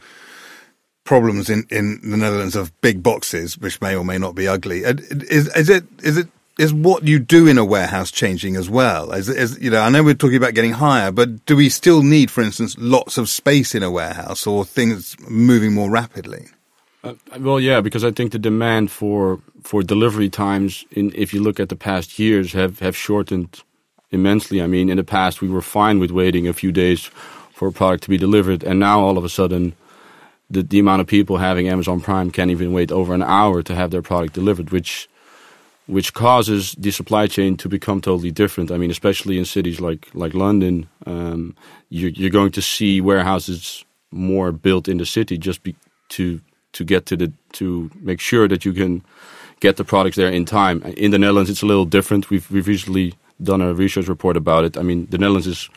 problems 1.03 1.49
in, 1.49 1.65
in 1.69 1.99
the 2.09 2.17
Netherlands 2.17 2.55
of 2.55 2.79
big 2.81 3.03
boxes, 3.03 3.57
which 3.57 3.81
may 3.81 3.95
or 3.95 4.05
may 4.05 4.17
not 4.17 4.35
be 4.35 4.47
ugly, 4.47 4.79
is, 4.81 5.47
is 5.55 5.69
it 5.69 5.85
is 6.01 6.17
it 6.17 6.27
is 6.59 6.73
what 6.73 7.03
you 7.03 7.17
do 7.19 7.47
in 7.47 7.57
a 7.57 7.65
warehouse 7.65 8.11
changing 8.11 8.55
as 8.55 8.69
well? 8.69 9.11
Is, 9.11 9.27
is 9.27 9.59
you 9.59 9.71
know, 9.71 9.81
I 9.81 9.89
know 9.89 10.03
we're 10.03 10.13
talking 10.13 10.37
about 10.37 10.53
getting 10.53 10.73
higher, 10.73 11.11
but 11.11 11.45
do 11.45 11.55
we 11.55 11.69
still 11.69 12.03
need, 12.03 12.29
for 12.29 12.41
instance, 12.41 12.75
lots 12.77 13.17
of 13.17 13.27
space 13.27 13.73
in 13.73 13.81
a 13.81 13.89
warehouse 13.89 14.45
or 14.45 14.63
things 14.63 15.17
moving 15.27 15.73
more 15.73 15.89
rapidly? 15.89 16.47
Uh, 17.03 17.15
well, 17.39 17.59
yeah, 17.59 17.81
because 17.81 18.03
I 18.03 18.11
think 18.11 18.31
the 18.31 18.39
demand 18.39 18.91
for 18.91 19.41
for 19.63 19.81
delivery 19.83 20.29
times, 20.29 20.85
in 20.91 21.11
if 21.15 21.33
you 21.33 21.41
look 21.41 21.59
at 21.59 21.69
the 21.69 21.75
past 21.75 22.19
years, 22.19 22.53
have 22.53 22.79
have 22.79 22.95
shortened 22.95 23.61
immensely. 24.11 24.61
I 24.61 24.67
mean, 24.67 24.89
in 24.89 24.97
the 24.97 25.03
past 25.03 25.41
we 25.41 25.49
were 25.49 25.61
fine 25.61 25.99
with 25.99 26.11
waiting 26.11 26.47
a 26.47 26.53
few 26.53 26.71
days 26.71 27.09
for 27.53 27.67
a 27.67 27.71
product 27.71 28.03
to 28.03 28.09
be 28.09 28.17
delivered, 28.17 28.63
and 28.63 28.79
now 28.79 29.01
all 29.01 29.17
of 29.17 29.25
a 29.25 29.29
sudden, 29.29 29.73
the 30.49 30.63
the 30.63 30.79
amount 30.79 31.01
of 31.01 31.07
people 31.07 31.37
having 31.37 31.67
Amazon 31.67 32.01
Prime 32.01 32.31
can't 32.31 32.51
even 32.51 32.73
wait 32.73 32.91
over 32.91 33.13
an 33.13 33.23
hour 33.23 33.63
to 33.63 33.75
have 33.75 33.91
their 33.91 34.01
product 34.01 34.33
delivered, 34.33 34.71
which 34.71 35.09
which 35.85 36.13
causes 36.13 36.75
the 36.77 36.91
supply 36.91 37.27
chain 37.27 37.57
to 37.57 37.67
become 37.67 37.99
totally 37.99 38.31
different. 38.31 38.71
I 38.71 38.77
mean, 38.77 38.91
especially 38.91 39.37
in 39.37 39.45
cities 39.45 39.79
like 39.79 40.07
like 40.13 40.33
London, 40.33 40.87
um, 41.05 41.55
you're, 41.89 42.11
you're 42.11 42.29
going 42.29 42.51
to 42.51 42.61
see 42.61 43.01
warehouses 43.01 43.85
more 44.11 44.51
built 44.51 44.87
in 44.87 44.97
the 44.97 45.05
city 45.05 45.37
just 45.37 45.63
be, 45.63 45.75
to 46.09 46.39
to 46.73 46.83
get 46.83 47.05
to 47.05 47.17
the 47.17 47.31
to 47.53 47.89
make 48.01 48.19
sure 48.19 48.47
that 48.47 48.63
you 48.65 48.73
can 48.73 49.03
get 49.59 49.77
the 49.77 49.83
products 49.83 50.15
there 50.15 50.29
in 50.29 50.45
time. 50.45 50.81
In 50.97 51.11
the 51.11 51.19
Netherlands, 51.19 51.49
it's 51.49 51.63
a 51.63 51.67
little 51.67 51.85
different. 51.85 52.29
We've 52.29 52.49
we've 52.51 52.67
recently 52.67 53.13
done 53.41 53.61
a 53.61 53.73
research 53.73 54.07
report 54.07 54.37
about 54.37 54.65
it. 54.65 54.77
I 54.77 54.83
mean, 54.83 55.07
the 55.09 55.17
Netherlands 55.17 55.47
is 55.47 55.69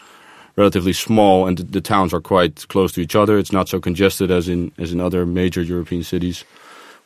relatively 0.56 0.92
small, 0.92 1.46
and 1.46 1.58
the, 1.58 1.80
towns 1.80 2.14
are 2.14 2.20
quite 2.20 2.66
close 2.68 2.92
to 2.92 3.00
each 3.00 3.14
other. 3.14 3.38
It's 3.38 3.52
not 3.52 3.68
so 3.68 3.80
congested 3.80 4.30
as 4.30 4.48
in 4.48 4.72
as 4.78 4.92
in 4.92 5.00
other 5.00 5.26
major 5.26 5.62
European 5.62 6.02
cities, 6.02 6.44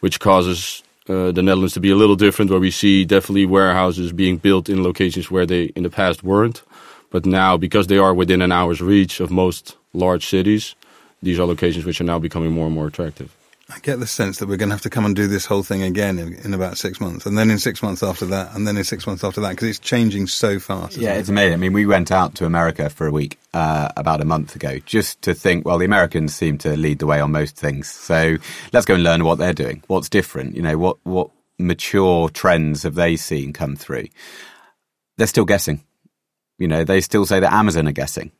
which 0.00 0.20
causes 0.20 0.82
uh, 1.08 1.32
the 1.32 1.42
Netherlands 1.42 1.74
to 1.74 1.80
be 1.80 1.90
a 1.90 1.96
little 1.96 2.16
different. 2.16 2.50
Where 2.50 2.60
we 2.60 2.70
see 2.70 3.04
definitely 3.04 3.46
warehouses 3.46 4.12
being 4.12 4.38
built 4.38 4.68
in 4.68 4.82
locations 4.82 5.30
where 5.30 5.46
they 5.46 5.64
in 5.76 5.82
the 5.82 5.90
past 5.90 6.22
weren't, 6.22 6.62
but 7.10 7.26
now 7.26 7.56
because 7.56 7.88
they 7.88 7.98
are 7.98 8.14
within 8.14 8.42
an 8.42 8.52
hour's 8.52 8.80
reach 8.80 9.20
of 9.20 9.30
most 9.30 9.76
large 9.92 10.26
cities, 10.26 10.76
these 11.22 11.38
are 11.38 11.46
locations 11.46 11.84
which 11.84 12.00
are 12.00 12.04
now 12.04 12.18
becoming 12.18 12.52
more 12.52 12.66
and 12.66 12.74
more 12.74 12.86
attractive. 12.86 13.34
I 13.72 13.78
get 13.80 14.00
the 14.00 14.06
sense 14.06 14.38
that 14.38 14.48
we're 14.48 14.56
going 14.56 14.70
to 14.70 14.74
have 14.74 14.82
to 14.82 14.90
come 14.90 15.04
and 15.04 15.14
do 15.14 15.26
this 15.26 15.46
whole 15.46 15.62
thing 15.62 15.82
again 15.82 16.18
in, 16.18 16.34
in 16.34 16.54
about 16.54 16.76
six 16.76 17.00
months, 17.00 17.26
and 17.26 17.38
then 17.38 17.50
in 17.50 17.58
six 17.58 17.82
months 17.82 18.02
after 18.02 18.26
that, 18.26 18.54
and 18.54 18.66
then 18.66 18.76
in 18.76 18.84
six 18.84 19.06
months 19.06 19.22
after 19.22 19.40
that, 19.42 19.50
because 19.50 19.68
it's 19.68 19.78
changing 19.78 20.26
so 20.26 20.58
fast. 20.58 20.96
Yeah, 20.96 21.14
it? 21.14 21.20
it's 21.20 21.28
amazing. 21.28 21.54
I 21.54 21.56
mean, 21.56 21.72
we 21.72 21.86
went 21.86 22.10
out 22.10 22.34
to 22.36 22.46
America 22.46 22.90
for 22.90 23.06
a 23.06 23.12
week 23.12 23.38
uh, 23.54 23.88
about 23.96 24.20
a 24.20 24.24
month 24.24 24.56
ago 24.56 24.78
just 24.80 25.22
to 25.22 25.34
think, 25.34 25.64
well, 25.64 25.78
the 25.78 25.84
Americans 25.84 26.34
seem 26.34 26.58
to 26.58 26.76
lead 26.76 26.98
the 26.98 27.06
way 27.06 27.20
on 27.20 27.32
most 27.32 27.56
things. 27.56 27.88
So 27.88 28.36
let's 28.72 28.86
go 28.86 28.94
and 28.94 29.04
learn 29.04 29.24
what 29.24 29.38
they're 29.38 29.52
doing. 29.52 29.82
What's 29.86 30.08
different? 30.08 30.56
You 30.56 30.62
know, 30.62 30.76
what, 30.76 30.96
what 31.04 31.30
mature 31.58 32.28
trends 32.28 32.82
have 32.82 32.94
they 32.94 33.16
seen 33.16 33.52
come 33.52 33.76
through? 33.76 34.08
They're 35.16 35.26
still 35.26 35.44
guessing. 35.44 35.84
You 36.58 36.68
know, 36.68 36.84
they 36.84 37.00
still 37.00 37.24
say 37.24 37.40
that 37.40 37.52
Amazon 37.52 37.88
are 37.88 37.92
guessing. 37.92 38.32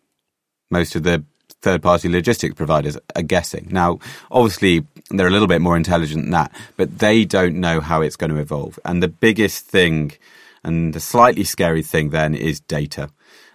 Most 0.71 0.97
of 0.97 1.03
the 1.03 1.25
third 1.63 1.83
party 1.83 2.09
logistics 2.09 2.55
providers 2.55 2.97
are 3.17 3.23
guessing. 3.23 3.69
Now, 3.71 3.99
obviously, 4.31 4.85
they're 5.11 5.27
a 5.29 5.31
little 5.31 5.49
bit 5.49 5.61
more 5.61 5.77
intelligent 5.77 6.23
than 6.23 6.31
that, 6.33 6.53
but 6.77 6.99
they 6.99 7.25
don't 7.25 7.57
know 7.57 7.81
how 7.81 8.03
it's 8.03 8.17
going 8.17 8.31
to 8.31 8.41
evolve. 8.41 8.79
And 8.85 9.03
the 9.03 9.09
biggest 9.09 9.67
thing 9.67 10.13
and 10.65 10.93
the 10.95 11.01
slightly 11.01 11.45
scary 11.45 11.83
thing 11.83 12.11
then 12.11 12.35
is 12.35 12.61
data 12.61 13.11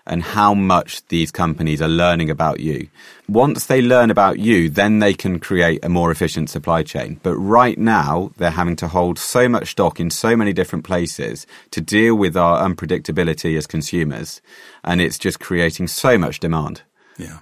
and 0.07 0.21
how 0.21 0.53
much 0.53 1.05
these 1.07 1.31
companies 1.31 1.81
are 1.81 1.87
learning 1.87 2.29
about 2.29 2.59
you. 2.59 2.87
Once 3.27 3.65
they 3.65 3.81
learn 3.81 4.11
about 4.11 4.37
you, 4.37 4.69
then 4.69 4.99
they 4.99 5.13
can 5.13 5.39
create 5.39 5.83
a 5.83 5.89
more 5.89 6.11
efficient 6.11 6.49
supply 6.49 6.83
chain. 6.83 7.19
But 7.23 7.35
right 7.37 7.77
now, 7.77 8.31
they're 8.37 8.51
having 8.51 8.75
to 8.77 8.87
hold 8.87 9.17
so 9.17 9.49
much 9.49 9.71
stock 9.71 9.99
in 9.99 10.11
so 10.11 10.35
many 10.35 10.53
different 10.53 10.85
places 10.85 11.47
to 11.71 11.81
deal 11.81 12.15
with 12.15 12.37
our 12.37 12.67
unpredictability 12.67 13.57
as 13.57 13.65
consumers. 13.65 14.41
And 14.83 15.01
it's 15.01 15.17
just 15.17 15.39
creating 15.39 15.87
so 15.87 16.19
much 16.19 16.39
demand. 16.39 16.83
Yeah. 17.17 17.39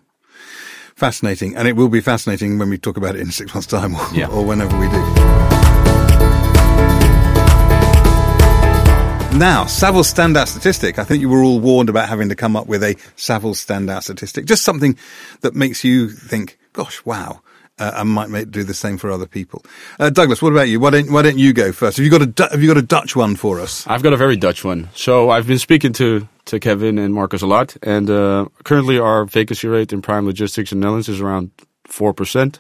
Fascinating. 0.96 1.56
And 1.56 1.68
it 1.68 1.76
will 1.76 1.90
be 1.90 2.02
fascinating 2.02 2.60
when 2.60 2.70
we 2.70 2.78
talk 2.78 2.98
about 2.98 3.16
it 3.16 3.22
in 3.22 3.32
six 3.32 3.54
months' 3.54 3.68
time 3.68 3.96
or, 3.96 4.06
Yeah. 4.14 4.28
or 4.28 4.46
whenever 4.46 4.78
we 4.80 4.88
do. 4.88 5.04
Now, 9.36 9.64
Savills 9.64 10.14
standout 10.14 10.48
statistic. 10.48 11.00
I 11.00 11.04
think 11.04 11.22
you 11.22 11.28
were 11.28 11.42
all 11.42 11.60
warned 11.60 11.90
about 11.90 12.08
having 12.08 12.30
to 12.30 12.36
come 12.36 12.56
up 12.56 12.68
with 12.68 12.84
a 12.84 12.94
Savills 13.18 13.58
standout 13.66 14.04
statistic. 14.04 14.46
Just 14.46 14.64
something 14.64 14.96
that 15.42 15.56
makes 15.56 15.84
you 15.84 16.10
think, 16.10 16.60
gosh, 16.72 17.04
wow. 17.04 17.42
uh, 17.80 17.92
and 17.96 18.10
might 18.12 18.30
make, 18.30 18.52
do 18.52 18.64
the 18.64 18.76
same 18.76 19.00
for 19.00 19.10
other 19.10 19.26
people. 19.26 19.66
Uh, 20.00 20.12
Douglas, 20.12 20.40
what 20.44 20.54
about 20.54 20.70
you? 20.70 20.80
Why 20.80 20.92
don't 20.92 21.12
Why 21.12 21.24
don't 21.24 21.40
you 21.40 21.52
go 21.52 21.72
first? 21.72 21.98
Have 21.98 22.06
you 22.06 22.12
got 22.12 22.22
a 22.22 22.50
Have 22.52 22.62
you 22.62 22.68
got 22.68 22.78
a 22.78 22.84
Dutch 22.84 23.16
one 23.16 23.36
for 23.36 23.60
us? 23.60 23.88
I've 23.88 24.04
got 24.04 24.14
a 24.14 24.18
very 24.18 24.38
Dutch 24.38 24.64
one. 24.64 24.90
So 24.94 25.32
I've 25.32 25.48
been 25.48 25.58
speaking 25.58 25.94
to, 25.94 26.28
to 26.46 26.60
Kevin 26.60 26.98
and 26.98 27.14
Marcus 27.14 27.42
a 27.42 27.48
lot, 27.48 27.76
and 27.84 28.10
uh, 28.10 28.48
currently 28.64 29.00
our 29.00 29.26
vacancy 29.26 29.68
rate 29.68 29.94
in 29.94 30.02
prime 30.02 30.26
logistics 30.26 30.72
in 30.72 30.80
Netherlands 30.80 31.10
is 31.10 31.22
around 31.22 31.52
four 31.86 32.14
percent. 32.14 32.60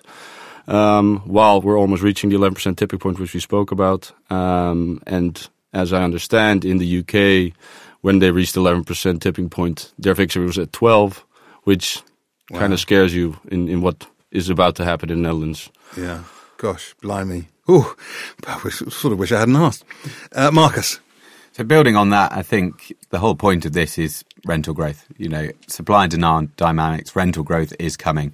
Um, 0.65 1.19
while 1.25 1.59
we're 1.61 1.77
almost 1.77 2.03
reaching 2.03 2.29
the 2.29 2.37
11% 2.37 2.77
tipping 2.77 2.97
point, 2.97 3.19
which 3.19 3.33
we 3.33 3.41
spoke 3.41 3.73
about. 3.73 4.13
Um, 4.29 5.03
and 5.05 5.49
as 5.73 5.91
I 5.91 6.03
understand, 6.03 6.63
in 6.63 6.77
the 6.77 6.99
UK, 6.99 7.53
when 7.99 8.19
they 8.19 8.31
reached 8.31 8.55
11% 8.55 9.19
tipping 9.19 9.49
point, 9.49 9.91
their 9.99 10.13
vacancy 10.13 10.39
rate 10.39 10.45
was 10.45 10.57
at 10.57 10.71
12, 10.71 11.25
which 11.63 12.01
kind 12.53 12.71
of 12.71 12.79
scares 12.79 13.13
you 13.13 13.37
in, 13.51 13.67
in 13.67 13.81
what 13.81 14.07
is 14.31 14.49
about 14.49 14.75
to 14.77 14.85
happen 14.85 15.09
in 15.09 15.21
the 15.21 15.27
Netherlands. 15.27 15.69
Yeah. 15.97 16.23
Gosh, 16.57 16.95
blimey. 17.01 17.47
Ooh, 17.69 17.95
I 18.47 18.59
wish, 18.63 18.77
sort 18.77 19.11
of 19.11 19.19
wish 19.19 19.31
I 19.31 19.39
hadn't 19.39 19.55
asked. 19.55 19.83
Uh, 20.31 20.51
Marcus. 20.51 20.99
So 21.53 21.63
building 21.63 21.95
on 21.95 22.09
that, 22.09 22.31
I 22.31 22.41
think 22.41 22.95
the 23.11 23.19
whole 23.19 23.35
point 23.35 23.63
of 23.63 23.73
this 23.73 23.99
is 23.99 24.25
rental 24.43 24.73
growth. 24.73 25.05
You 25.17 25.29
know, 25.29 25.49
supply 25.67 26.03
and 26.03 26.11
demand 26.11 26.55
dynamics, 26.55 27.15
rental 27.15 27.43
growth 27.43 27.73
is 27.77 27.95
coming. 27.95 28.33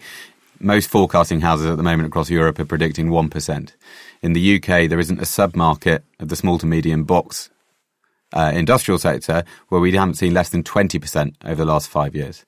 Most 0.62 0.90
forecasting 0.90 1.42
houses 1.42 1.68
at 1.68 1.76
the 1.76 1.84
moment 1.84 2.08
across 2.08 2.30
Europe 2.30 2.60
are 2.60 2.66
predicting 2.66 3.10
1%. 3.10 3.74
In 4.22 4.34
the 4.34 4.56
UK, 4.56 4.90
there 4.90 5.00
isn't 5.00 5.22
a 5.22 5.26
sub-market 5.26 6.06
of 6.22 6.30
the 6.30 6.38
small 6.38 6.58
to 6.60 6.66
medium 6.66 7.04
box 7.04 7.50
uh, 8.32 8.52
industrial 8.54 9.00
sector 9.00 9.44
where 9.68 9.82
we 9.82 9.92
haven't 9.92 10.16
seen 10.16 10.34
less 10.34 10.50
than 10.50 10.64
20% 10.64 11.36
over 11.44 11.56
the 11.56 11.66
last 11.66 11.90
five 11.90 12.16
years. 12.16 12.46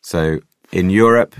So 0.00 0.40
in 0.72 0.88
Europe, 0.88 1.34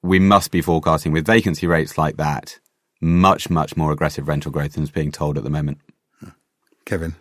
we 0.00 0.20
must 0.20 0.52
be 0.52 0.62
forecasting 0.62 1.10
with 1.10 1.26
vacancy 1.26 1.66
rates 1.66 1.98
like 1.98 2.18
that 2.18 2.60
much, 3.00 3.50
much 3.50 3.76
more 3.76 3.90
aggressive 3.90 4.28
rental 4.28 4.52
growth 4.52 4.74
than 4.74 4.84
is 4.84 4.90
being 4.90 5.10
told 5.10 5.38
at 5.38 5.44
the 5.44 5.50
moment. 5.50 5.78
Kevin. 6.84 7.16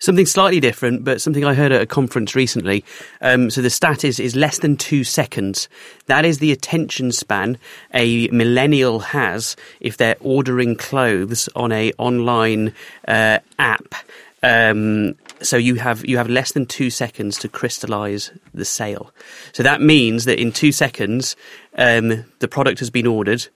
Something 0.00 0.26
slightly 0.26 0.60
different, 0.60 1.04
but 1.04 1.22
something 1.22 1.44
I 1.44 1.54
heard 1.54 1.72
at 1.72 1.80
a 1.80 1.86
conference 1.86 2.34
recently. 2.34 2.84
Um, 3.20 3.48
so 3.48 3.62
the 3.62 3.70
stat 3.70 4.04
is, 4.04 4.18
is 4.18 4.34
less 4.34 4.58
than 4.58 4.76
two 4.76 5.04
seconds. 5.04 5.68
That 6.06 6.24
is 6.24 6.40
the 6.40 6.52
attention 6.52 7.12
span 7.12 7.58
a 7.94 8.28
millennial 8.28 8.98
has 9.00 9.56
if 9.80 9.96
they're 9.96 10.16
ordering 10.20 10.76
clothes 10.76 11.48
on 11.54 11.72
a 11.72 11.92
online 11.96 12.74
uh, 13.06 13.38
app. 13.58 13.94
Um, 14.42 15.14
so 15.40 15.56
you 15.56 15.76
have 15.76 16.04
you 16.04 16.18
have 16.18 16.28
less 16.28 16.52
than 16.52 16.66
two 16.66 16.90
seconds 16.90 17.38
to 17.38 17.48
crystallize 17.48 18.30
the 18.52 18.64
sale. 18.64 19.10
So 19.52 19.62
that 19.62 19.80
means 19.80 20.26
that 20.26 20.40
in 20.40 20.52
two 20.52 20.72
seconds, 20.72 21.34
um, 21.78 22.24
the 22.40 22.48
product 22.48 22.78
has 22.80 22.90
been 22.90 23.06
ordered, 23.06 23.46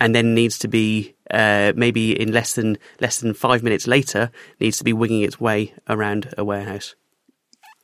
and 0.00 0.14
then 0.14 0.34
needs 0.34 0.58
to 0.58 0.68
be 0.68 1.14
uh, 1.30 1.72
maybe 1.76 2.18
in 2.18 2.32
less 2.32 2.54
than 2.54 2.78
less 3.00 3.20
than 3.20 3.34
five 3.34 3.62
minutes 3.62 3.86
later 3.86 4.32
needs 4.58 4.78
to 4.78 4.84
be 4.84 4.92
winging 4.92 5.22
its 5.22 5.38
way 5.38 5.74
around 5.88 6.34
a 6.36 6.44
warehouse. 6.44 6.96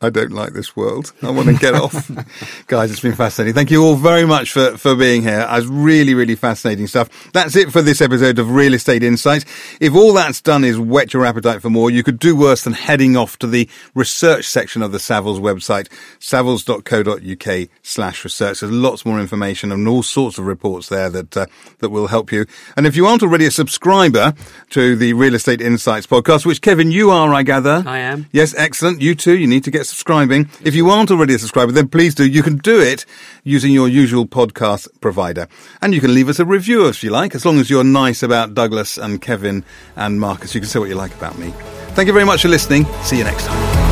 I 0.02 0.10
don't 0.10 0.32
like 0.32 0.52
this 0.52 0.76
world. 0.76 1.14
I 1.22 1.30
want 1.30 1.48
to 1.48 1.54
get 1.54 1.74
off. 1.74 2.10
Guys, 2.66 2.90
it's 2.90 3.00
been 3.00 3.14
fascinating. 3.14 3.54
Thank 3.54 3.70
you 3.70 3.82
all 3.82 3.94
very 3.94 4.26
much 4.26 4.52
for, 4.52 4.76
for 4.76 4.94
being 4.94 5.22
here. 5.22 5.46
It's 5.48 5.66
really, 5.66 6.12
really 6.12 6.34
fascinating 6.34 6.86
stuff. 6.86 7.32
That's 7.32 7.56
it 7.56 7.72
for 7.72 7.80
this 7.80 8.02
episode 8.02 8.38
of 8.38 8.50
Real 8.50 8.74
Estate 8.74 9.02
Insights. 9.02 9.46
If 9.80 9.94
all 9.94 10.12
that's 10.12 10.42
done 10.42 10.64
is 10.64 10.78
whet 10.78 11.14
your 11.14 11.24
appetite 11.24 11.62
for 11.62 11.70
more, 11.70 11.90
you 11.90 12.02
could 12.02 12.18
do 12.18 12.36
worse 12.36 12.64
than 12.64 12.74
heading 12.74 13.16
off 13.16 13.38
to 13.38 13.46
the 13.46 13.70
research 13.94 14.44
section 14.44 14.82
of 14.82 14.92
the 14.92 14.98
Savills 14.98 15.40
website, 15.40 15.88
savills.co.uk 16.20 17.68
slash 17.80 18.22
research. 18.22 18.60
There's 18.60 18.72
lots 18.72 19.06
more 19.06 19.18
information 19.18 19.72
and 19.72 19.88
all 19.88 20.02
sorts 20.02 20.36
of 20.36 20.44
reports 20.44 20.90
there 20.90 21.08
that, 21.08 21.34
uh, 21.34 21.46
that 21.78 21.88
will 21.88 22.08
help 22.08 22.32
you. 22.32 22.44
And 22.76 22.86
if 22.86 22.96
you 22.96 23.06
aren't 23.06 23.22
already 23.22 23.46
a 23.46 23.50
subscriber 23.50 24.34
to 24.70 24.94
the 24.94 25.14
Real 25.14 25.34
Estate 25.34 25.62
Insights 25.62 26.06
podcast, 26.06 26.44
which 26.44 26.60
Kevin, 26.60 26.90
you 26.90 27.10
are, 27.10 27.32
I 27.32 27.42
gather. 27.42 27.82
I 27.86 28.00
am. 28.00 28.26
Yes, 28.30 28.54
excellent. 28.58 29.00
You 29.00 29.14
too. 29.14 29.38
You 29.38 29.46
need 29.46 29.64
to 29.64 29.70
get 29.70 29.85
subscribing. 29.88 30.48
If 30.62 30.74
you 30.74 30.90
aren't 30.90 31.10
already 31.10 31.34
a 31.34 31.38
subscriber, 31.38 31.72
then 31.72 31.88
please 31.88 32.14
do. 32.14 32.26
You 32.26 32.42
can 32.42 32.58
do 32.58 32.80
it 32.80 33.06
using 33.44 33.72
your 33.72 33.88
usual 33.88 34.26
podcast 34.26 34.88
provider. 35.00 35.48
And 35.80 35.94
you 35.94 36.00
can 36.00 36.14
leave 36.14 36.28
us 36.28 36.38
a 36.38 36.44
review 36.44 36.88
if 36.88 37.02
you 37.02 37.10
like, 37.10 37.34
as 37.34 37.44
long 37.44 37.58
as 37.58 37.70
you're 37.70 37.84
nice 37.84 38.22
about 38.22 38.54
Douglas 38.54 38.98
and 38.98 39.20
Kevin 39.20 39.64
and 39.96 40.20
Marcus. 40.20 40.54
You 40.54 40.60
can 40.60 40.68
say 40.68 40.78
what 40.78 40.88
you 40.88 40.94
like 40.94 41.14
about 41.14 41.38
me. 41.38 41.52
Thank 41.94 42.06
you 42.08 42.12
very 42.12 42.26
much 42.26 42.42
for 42.42 42.48
listening. 42.48 42.84
See 43.02 43.18
you 43.18 43.24
next 43.24 43.46
time. 43.46 43.86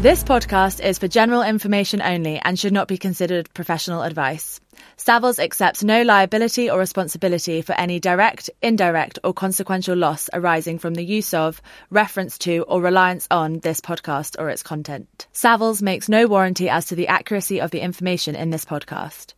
This 0.00 0.22
podcast 0.22 0.80
is 0.84 0.96
for 0.98 1.08
general 1.08 1.42
information 1.42 2.00
only 2.00 2.38
and 2.38 2.56
should 2.56 2.72
not 2.72 2.86
be 2.86 2.98
considered 2.98 3.52
professional 3.52 4.02
advice. 4.02 4.60
Savills 4.96 5.38
accepts 5.38 5.82
no 5.82 6.02
liability 6.02 6.68
or 6.68 6.78
responsibility 6.78 7.62
for 7.62 7.72
any 7.74 8.00
direct, 8.00 8.50
indirect, 8.60 9.18
or 9.24 9.32
consequential 9.32 9.96
loss 9.96 10.28
arising 10.32 10.78
from 10.78 10.94
the 10.94 11.04
use 11.04 11.32
of, 11.32 11.62
reference 11.90 12.36
to, 12.38 12.62
or 12.68 12.82
reliance 12.82 13.26
on 13.30 13.60
this 13.60 13.80
podcast 13.80 14.36
or 14.38 14.50
its 14.50 14.62
content. 14.62 15.26
Savills 15.32 15.80
makes 15.80 16.08
no 16.08 16.26
warranty 16.26 16.68
as 16.68 16.86
to 16.86 16.94
the 16.94 17.08
accuracy 17.08 17.60
of 17.60 17.70
the 17.70 17.80
information 17.80 18.34
in 18.34 18.50
this 18.50 18.64
podcast. 18.64 19.34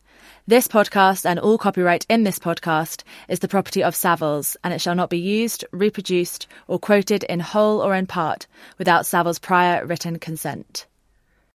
This 0.47 0.67
podcast 0.67 1.25
and 1.25 1.39
all 1.39 1.57
copyright 1.57 2.05
in 2.09 2.23
this 2.23 2.39
podcast 2.39 3.03
is 3.29 3.39
the 3.39 3.47
property 3.47 3.83
of 3.83 3.93
Savills, 3.93 4.57
and 4.63 4.73
it 4.73 4.81
shall 4.81 4.95
not 4.95 5.09
be 5.09 5.19
used, 5.19 5.63
reproduced, 5.71 6.47
or 6.67 6.79
quoted 6.79 7.23
in 7.23 7.39
whole 7.39 7.81
or 7.81 7.95
in 7.95 8.07
part 8.07 8.47
without 8.77 9.05
Savills' 9.05 9.39
prior 9.39 9.85
written 9.85 10.17
consent. 10.19 10.87